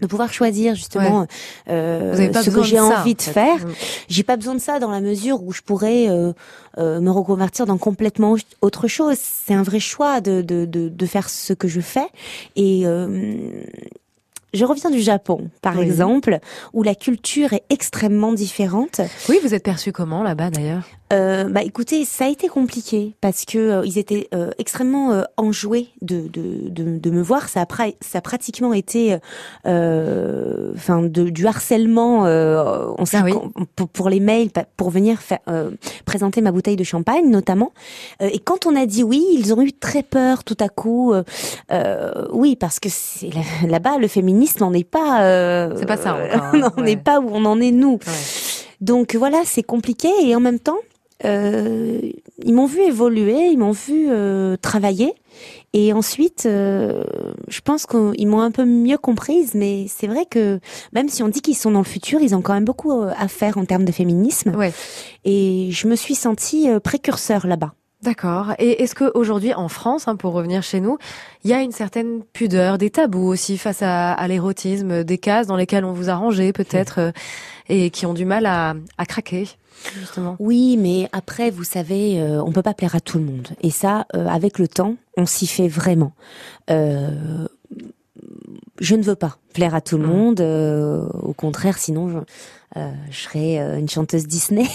de 0.00 0.08
pouvoir 0.08 0.32
choisir 0.32 0.74
justement 0.74 1.26
euh, 1.68 2.32
ce 2.42 2.50
que 2.50 2.62
j'ai 2.64 2.80
envie 2.80 3.12
en 3.12 3.14
de 3.14 3.22
fait. 3.22 3.32
faire. 3.32 3.64
Mm. 3.64 3.72
J'ai 4.08 4.22
pas 4.24 4.36
besoin 4.36 4.54
de 4.56 4.60
ça 4.60 4.80
dans 4.80 4.90
la 4.90 5.00
mesure 5.00 5.40
où 5.44 5.52
je 5.52 5.62
pourrais 5.62 6.08
euh, 6.08 6.32
euh, 6.78 7.00
me 7.00 7.10
reconvertir 7.10 7.64
dans 7.64 7.78
complètement 7.78 8.34
autre 8.60 8.88
chose. 8.88 9.16
C'est 9.20 9.54
un 9.54 9.62
vrai 9.62 9.78
choix 9.78 10.20
de, 10.20 10.42
de, 10.42 10.64
de, 10.64 10.88
de 10.88 11.06
faire 11.06 11.30
ce 11.30 11.52
que 11.52 11.68
je 11.68 11.80
fais. 11.80 12.08
Et 12.56 12.84
je 14.52 14.64
reviens 14.64 14.90
du 14.90 15.00
Japon, 15.00 15.50
par 15.62 15.76
Oui. 15.78 15.84
exemple, 15.84 16.38
où 16.72 16.82
la 16.82 16.94
culture 16.94 17.52
est 17.52 17.64
extrêmement 17.70 18.32
différente. 18.32 19.00
Oui, 19.28 19.38
vous 19.42 19.52
êtes 19.54 19.64
perçu 19.64 19.92
comment 19.92 20.22
là-bas 20.22 20.50
d'ailleurs? 20.50 20.84
Euh, 21.14 21.44
bah 21.44 21.62
écoutez, 21.62 22.04
ça 22.04 22.24
a 22.24 22.28
été 22.28 22.48
compliqué 22.48 23.14
parce 23.20 23.44
que 23.44 23.56
euh, 23.58 23.82
ils 23.86 23.98
étaient 23.98 24.26
euh, 24.34 24.50
extrêmement 24.58 25.12
euh, 25.12 25.22
enjoués 25.36 25.88
de, 26.02 26.26
de, 26.28 26.68
de, 26.68 26.98
de 26.98 27.10
me 27.10 27.22
voir. 27.22 27.48
Ça 27.48 27.60
a, 27.60 27.64
pra- 27.64 27.94
ça 28.00 28.18
a 28.18 28.20
pratiquement 28.20 28.72
été, 28.72 29.16
euh, 29.66 30.72
enfin, 30.74 31.02
de, 31.02 31.28
du 31.30 31.46
harcèlement. 31.46 32.26
Euh, 32.26 32.86
on 32.98 33.04
sait 33.04 33.18
Ah 33.20 33.24
oui. 33.24 33.32
qu'on- 33.32 33.50
pour, 33.76 33.88
pour 33.88 34.08
les 34.08 34.20
mails, 34.20 34.50
pour 34.76 34.90
venir 34.90 35.20
faire, 35.20 35.38
euh, 35.48 35.70
présenter 36.04 36.40
ma 36.40 36.50
bouteille 36.52 36.76
de 36.76 36.84
champagne 36.84 37.30
notamment. 37.30 37.72
Euh, 38.22 38.28
et 38.32 38.38
quand 38.38 38.66
on 38.66 38.74
a 38.74 38.86
dit 38.86 39.02
oui, 39.02 39.24
ils 39.32 39.54
ont 39.54 39.60
eu 39.62 39.72
très 39.72 40.02
peur 40.02 40.42
tout 40.44 40.56
à 40.60 40.68
coup. 40.68 41.12
euh, 41.12 41.22
euh, 41.72 42.26
oui, 42.32 42.56
parce 42.56 42.80
que 42.80 42.88
c'est 42.90 43.32
là- 43.32 43.68
là-bas 43.68 43.98
le 43.98 44.08
féminisme, 44.08 44.64
on 44.64 44.70
n'est 44.72 44.84
pas. 44.84 45.22
euh, 45.22 45.74
C'est 45.78 45.86
pas 45.86 45.96
ça 45.96 46.14
encore, 46.14 46.44
hein, 46.54 46.72
on 46.76 46.80
ouais. 46.80 46.86
n'est 46.86 46.96
pas 46.96 47.20
où 47.20 47.28
on 47.30 47.44
en 47.44 47.60
est 47.60 47.70
nous. 47.70 47.94
Ouais. 48.06 48.12
Donc 48.80 49.14
voilà, 49.14 49.42
c'est 49.44 49.62
compliqué 49.62 50.08
et 50.22 50.34
en 50.34 50.40
même 50.40 50.58
temps, 50.58 50.76
euh, 51.24 52.00
ils 52.42 52.54
m'ont 52.54 52.66
vu 52.66 52.80
évoluer, 52.80 53.46
ils 53.46 53.58
m'ont 53.58 53.72
vu 53.72 54.06
euh, 54.08 54.56
travailler 54.56 55.14
et 55.72 55.92
ensuite, 55.92 56.44
euh, 56.46 57.02
je 57.48 57.60
pense 57.60 57.86
qu'ils 57.86 58.28
m'ont 58.28 58.40
un 58.40 58.52
peu 58.52 58.64
mieux 58.64 58.96
comprise. 58.96 59.54
Mais 59.54 59.86
c'est 59.88 60.06
vrai 60.06 60.24
que 60.24 60.60
même 60.92 61.08
si 61.08 61.22
on 61.22 61.28
dit 61.28 61.40
qu'ils 61.40 61.56
sont 61.56 61.72
dans 61.72 61.80
le 61.80 61.84
futur, 61.84 62.20
ils 62.20 62.34
ont 62.34 62.42
quand 62.42 62.54
même 62.54 62.64
beaucoup 62.64 62.92
euh, 62.92 63.12
à 63.18 63.26
faire 63.26 63.58
en 63.58 63.64
termes 63.64 63.84
de 63.84 63.92
féminisme. 63.92 64.54
Ouais. 64.54 64.72
Et 65.24 65.70
je 65.72 65.88
me 65.88 65.96
suis 65.96 66.14
sentie 66.14 66.70
euh, 66.70 66.78
précurseur 66.78 67.46
là-bas. 67.46 67.74
D'accord. 68.02 68.52
Et 68.58 68.82
est-ce 68.82 68.94
que 68.94 69.10
aujourd'hui 69.14 69.54
en 69.54 69.68
France, 69.68 70.08
hein, 70.08 70.14
pour 70.14 70.34
revenir 70.34 70.62
chez 70.62 70.78
nous, 70.78 70.98
il 71.42 71.50
y 71.50 71.54
a 71.54 71.62
une 71.62 71.72
certaine 71.72 72.22
pudeur, 72.22 72.76
des 72.76 72.90
tabous 72.90 73.26
aussi 73.26 73.56
face 73.56 73.80
à, 73.82 74.12
à 74.12 74.28
l'érotisme, 74.28 75.04
des 75.04 75.18
cases 75.18 75.46
dans 75.46 75.56
lesquelles 75.56 75.86
on 75.86 75.92
vous 75.94 76.10
a 76.10 76.14
rangé 76.14 76.52
peut-être 76.52 77.00
euh, 77.00 77.12
et 77.68 77.90
qui 77.90 78.04
ont 78.06 78.14
du 78.14 78.26
mal 78.26 78.46
à, 78.46 78.74
à 78.98 79.06
craquer? 79.06 79.48
Justement. 79.98 80.36
Oui, 80.38 80.76
mais 80.78 81.08
après, 81.12 81.50
vous 81.50 81.64
savez, 81.64 82.20
euh, 82.20 82.42
on 82.42 82.52
peut 82.52 82.62
pas 82.62 82.74
plaire 82.74 82.94
à 82.94 83.00
tout 83.00 83.18
le 83.18 83.24
monde. 83.24 83.48
Et 83.62 83.70
ça, 83.70 84.06
euh, 84.14 84.26
avec 84.26 84.58
le 84.58 84.68
temps, 84.68 84.96
on 85.16 85.26
s'y 85.26 85.46
fait 85.46 85.68
vraiment. 85.68 86.12
Euh, 86.70 87.46
je 88.80 88.96
ne 88.96 89.02
veux 89.02 89.14
pas 89.14 89.38
plaire 89.52 89.74
à 89.74 89.80
tout 89.80 89.98
le 89.98 90.06
monde. 90.06 90.40
euh, 90.40 91.06
au 91.22 91.32
contraire, 91.32 91.78
sinon, 91.78 92.08
je, 92.08 92.18
euh, 92.76 92.90
je 93.10 93.18
serais 93.18 93.58
euh, 93.60 93.78
une 93.78 93.88
chanteuse 93.88 94.26
Disney. 94.26 94.66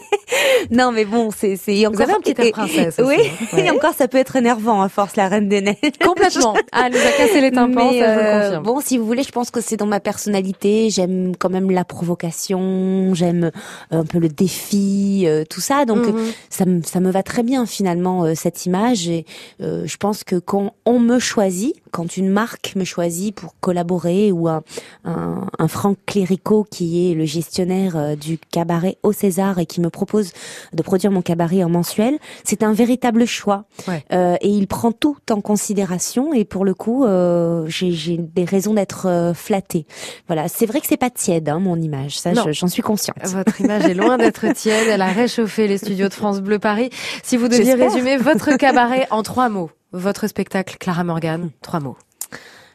non, 0.70 0.92
mais 0.92 1.04
bon, 1.04 1.30
c'est 1.36 1.56
c'est 1.56 1.74
Vous 1.84 1.86
encore 1.86 2.02
avez 2.02 2.12
un 2.14 2.20
petit 2.20 2.34
air 2.40 2.52
princesse 2.52 3.00
Oui, 3.04 3.16
hein. 3.52 3.56
et 3.58 3.70
encore, 3.70 3.94
ça 3.94 4.08
peut 4.08 4.18
être 4.18 4.36
énervant 4.36 4.80
à 4.82 4.88
force 4.88 5.16
la 5.16 5.28
Reine 5.28 5.48
des 5.48 5.60
Neiges. 5.60 5.76
Complètement. 6.04 6.54
Ah, 6.74 6.84
elle 6.86 6.92
nous 6.92 6.98
a 6.98 7.10
cassé 7.18 7.40
les 7.42 7.50
tympans, 7.50 7.90
Mais, 7.90 8.00
ça 8.00 8.14
je 8.14 8.18
le 8.18 8.24
euh, 8.26 8.42
confirme. 8.44 8.62
bon, 8.64 8.80
si 8.80 8.96
vous 8.96 9.04
voulez, 9.04 9.22
je 9.24 9.30
pense 9.32 9.50
que 9.50 9.60
c'est 9.60 9.76
dans 9.76 9.86
ma 9.86 10.00
personnalité. 10.00 10.88
J'aime 10.90 11.34
quand 11.38 11.50
même 11.50 11.70
la 11.70 11.84
provocation, 11.84 13.12
j'aime 13.14 13.50
euh, 13.92 14.00
un 14.00 14.04
peu 14.04 14.18
le 14.18 14.28
défi, 14.28 15.24
euh, 15.26 15.44
tout 15.48 15.60
ça. 15.60 15.84
Donc, 15.84 16.06
Mhm. 16.06 16.32
ça, 16.48 16.64
me- 16.64 16.82
ça 16.82 17.00
me 17.00 17.10
va 17.10 17.22
très 17.22 17.42
bien 17.42 17.66
finalement 17.66 18.24
euh, 18.24 18.32
cette 18.34 18.64
image. 18.64 19.08
Et 19.08 19.26
euh, 19.60 19.82
je 19.86 19.96
pense 19.98 20.24
que 20.24 20.36
quand 20.36 20.74
on 20.86 20.98
me 20.98 21.18
choisit, 21.18 21.74
quand 21.92 22.16
une 22.16 22.28
marque 22.28 22.74
me 22.74 22.84
choisit 22.84 23.34
pour 23.34 23.54
collaborer 23.60 24.32
ou 24.32 24.48
un, 24.48 24.62
un, 25.04 25.46
un 25.58 25.68
Franck 25.68 25.98
Clérico 26.06 26.66
qui 26.68 27.10
est 27.10 27.14
le 27.14 27.24
gestionnaire 27.24 27.96
euh, 27.96 28.16
du 28.16 28.38
cabaret 28.38 28.96
au 29.02 29.12
César 29.12 29.58
et 29.58 29.66
qui 29.66 29.80
me 29.80 29.90
propose 29.90 30.32
de 30.72 30.82
produire 30.82 31.12
mon 31.12 31.22
cabaret 31.22 31.62
en 31.62 31.68
mensuel, 31.68 32.18
c'est 32.44 32.62
un 32.62 32.72
véritable 32.72 33.26
choix. 33.26 33.64
Ouais. 33.86 34.04
Euh, 34.12 34.36
et 34.40 34.48
il 34.48 34.66
prend 34.66 34.90
tout 34.90 35.16
en 35.30 35.40
considération 35.40 36.32
et 36.32 36.44
pour 36.44 36.64
le 36.64 36.74
coup, 36.74 37.04
euh, 37.04 37.64
j'ai 37.68 38.16
des 38.16 38.44
raisons 38.44 38.74
d'être 38.74 39.06
euh, 39.06 39.34
flattée. 39.34 39.86
Voilà, 40.26 40.48
c'est 40.48 40.66
vrai 40.66 40.80
que 40.80 40.86
c'est 40.86 40.96
pas 40.96 41.10
tiède 41.10 41.48
hein, 41.48 41.58
mon 41.58 41.76
image, 41.76 42.18
ça 42.18 42.32
j'en 42.34 42.68
suis 42.68 42.82
consciente. 42.82 43.16
Votre 43.24 43.60
image 43.60 43.84
est 43.84 43.94
loin 43.94 44.18
d'être 44.18 44.46
tiède. 44.54 44.88
Elle 44.88 45.02
a 45.02 45.12
réchauffé 45.12 45.68
les 45.68 45.78
studios 45.78 46.08
de 46.08 46.14
France 46.14 46.40
Bleu 46.40 46.58
Paris. 46.58 46.90
Si 47.22 47.36
vous 47.36 47.48
deviez 47.48 47.74
résumer 47.74 48.16
votre 48.16 48.56
cabaret 48.56 49.06
en 49.10 49.22
trois 49.22 49.48
mots, 49.48 49.70
votre 49.92 50.26
spectacle 50.26 50.76
Clara 50.78 51.04
Morgan, 51.04 51.50
trois 51.62 51.80
mots. 51.80 51.96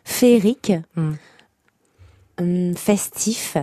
Féerique, 0.04 0.74
Hmm. 0.96 1.14
hum, 2.40 2.76
festif, 2.76 3.58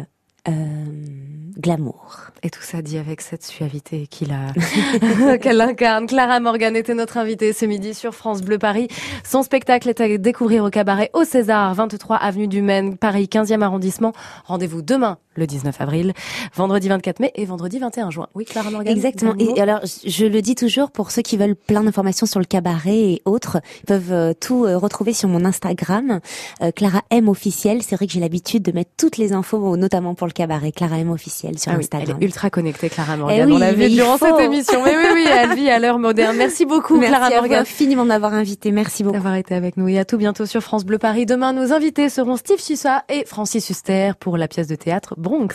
glamour. 1.59 2.16
Et 2.42 2.51
tout 2.51 2.61
ça 2.62 2.82
dit 2.82 2.99
avec 2.99 3.20
cette 3.22 3.42
suavité 3.45 4.07
qu'il 4.07 4.32
a, 4.32 5.36
qu'elle 5.38 5.61
incarne. 5.61 6.07
Clara 6.07 6.40
Morgan 6.40 6.76
était 6.76 6.95
notre 6.95 7.16
invitée 7.16 7.53
ce 7.55 7.64
midi 7.64 7.95
sur 7.95 8.14
France 8.14 8.42
Bleu 8.42 8.59
Paris. 8.59 8.88
Son 9.24 9.42
spectacle 9.42 9.88
est 9.88 10.01
à 10.01 10.18
découvrir 10.18 10.64
au 10.64 10.70
cabaret 10.70 11.11
au 11.14 11.24
César, 11.24 11.72
23 11.74 12.16
avenue 12.16 12.49
du 12.49 12.61
Maine, 12.61 12.99
Paris 12.99 13.28
15e 13.32 13.62
arrondissement. 13.62 14.12
Rendez-vous 14.45 14.82
demain, 14.82 15.16
le 15.36 15.47
19 15.47 15.80
avril, 15.80 16.12
vendredi 16.55 16.88
24 16.88 17.20
mai 17.20 17.32
et 17.34 17.47
vendredi 17.47 17.78
21 17.78 18.11
juin. 18.11 18.26
Oui, 18.34 18.45
Clara 18.45 18.70
Morgan. 18.70 18.95
Exactement. 18.95 19.34
Et 19.38 19.59
alors, 19.61 19.80
je- 20.05 20.24
le 20.26 20.42
dis 20.42 20.55
toujours 20.57 20.90
pour 20.90 21.11
ceux 21.12 21.22
qui 21.22 21.36
veulent 21.36 21.57
plein 21.57 21.82
d'informations 21.84 22.26
sur 22.26 22.40
le 22.40 22.47
cabaret 22.47 22.97
et 22.99 23.22
autres, 23.24 23.59
ils 23.82 23.86
peuvent 23.86 24.12
euh, 24.12 24.32
tout 24.38 24.64
euh, 24.64 24.76
retrouver 24.76 25.12
sur 25.14 25.28
mon 25.28 25.45
Instagram, 25.45 26.20
euh, 26.62 26.70
Clara 26.72 27.03
M 27.11 27.28
officiel. 27.28 27.82
C'est 27.82 27.95
vrai 27.97 28.07
que 28.07 28.12
j'ai 28.12 28.20
l'habitude 28.20 28.62
de 28.64 28.72
mettre 28.72 28.90
toutes 28.99 29.16
les 29.16 29.32
infos, 29.32 29.76
notamment 29.76 30.14
pour 30.14 30.26
le 30.26 30.32
cabaret, 30.35 30.72
Clara 30.72 30.99
M 30.99 31.11
officiel 31.11 31.59
sur 31.59 31.72
Ah 31.72 31.76
oui, 31.76 31.85
Instagram. 31.85 32.16
elle 32.18 32.22
est 32.22 32.26
ultra 32.26 32.51
connectée, 32.51 32.91
Clara 32.91 33.16
Morgan. 33.16 33.39
Eh 33.41 33.45
oui, 33.47 33.53
On 33.55 33.59
l'a 33.59 33.72
vu 33.72 33.89
durant 33.89 34.18
faut. 34.18 34.26
cette 34.26 34.41
émission. 34.45 34.82
Mais 34.85 34.95
oui, 34.97 35.05
oui, 35.14 35.26
elle 35.30 35.55
vit 35.55 35.70
à 35.70 35.78
l'heure 35.78 35.99
moderne. 35.99 36.37
Merci 36.37 36.66
beaucoup, 36.66 36.99
Merci 36.99 37.11
Clara 37.12 37.26
à 37.26 37.30
vous 37.30 37.37
Morgan. 37.37 37.61
infiniment 37.62 38.03
de 38.03 38.09
m'avoir 38.09 38.35
invité. 38.35 38.70
Merci 38.72 39.03
beaucoup. 39.03 39.14
d'avoir 39.14 39.35
été 39.37 39.55
avec 39.55 39.76
nous 39.76 39.89
et 39.89 39.99
à 39.99 40.05
tout 40.05 40.18
bientôt 40.18 40.45
sur 40.47 40.61
France 40.62 40.85
Bleu 40.85 40.99
Paris. 40.99 41.24
Demain, 41.24 41.53
nos 41.53 41.72
invités 41.72 42.09
seront 42.09 42.37
Steve 42.37 42.61
Sussa 42.61 43.05
et 43.09 43.24
Francis 43.24 43.70
Huster 43.70 44.12
pour 44.20 44.37
la 44.37 44.49
pièce 44.49 44.66
de 44.66 44.74
théâtre 44.76 45.14
Bronx. 45.16 45.49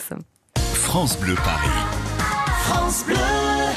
France 0.74 1.18
Bleu 1.20 1.34
Paris. 1.36 1.68
France 2.64 3.04
Bleu. 3.06 3.16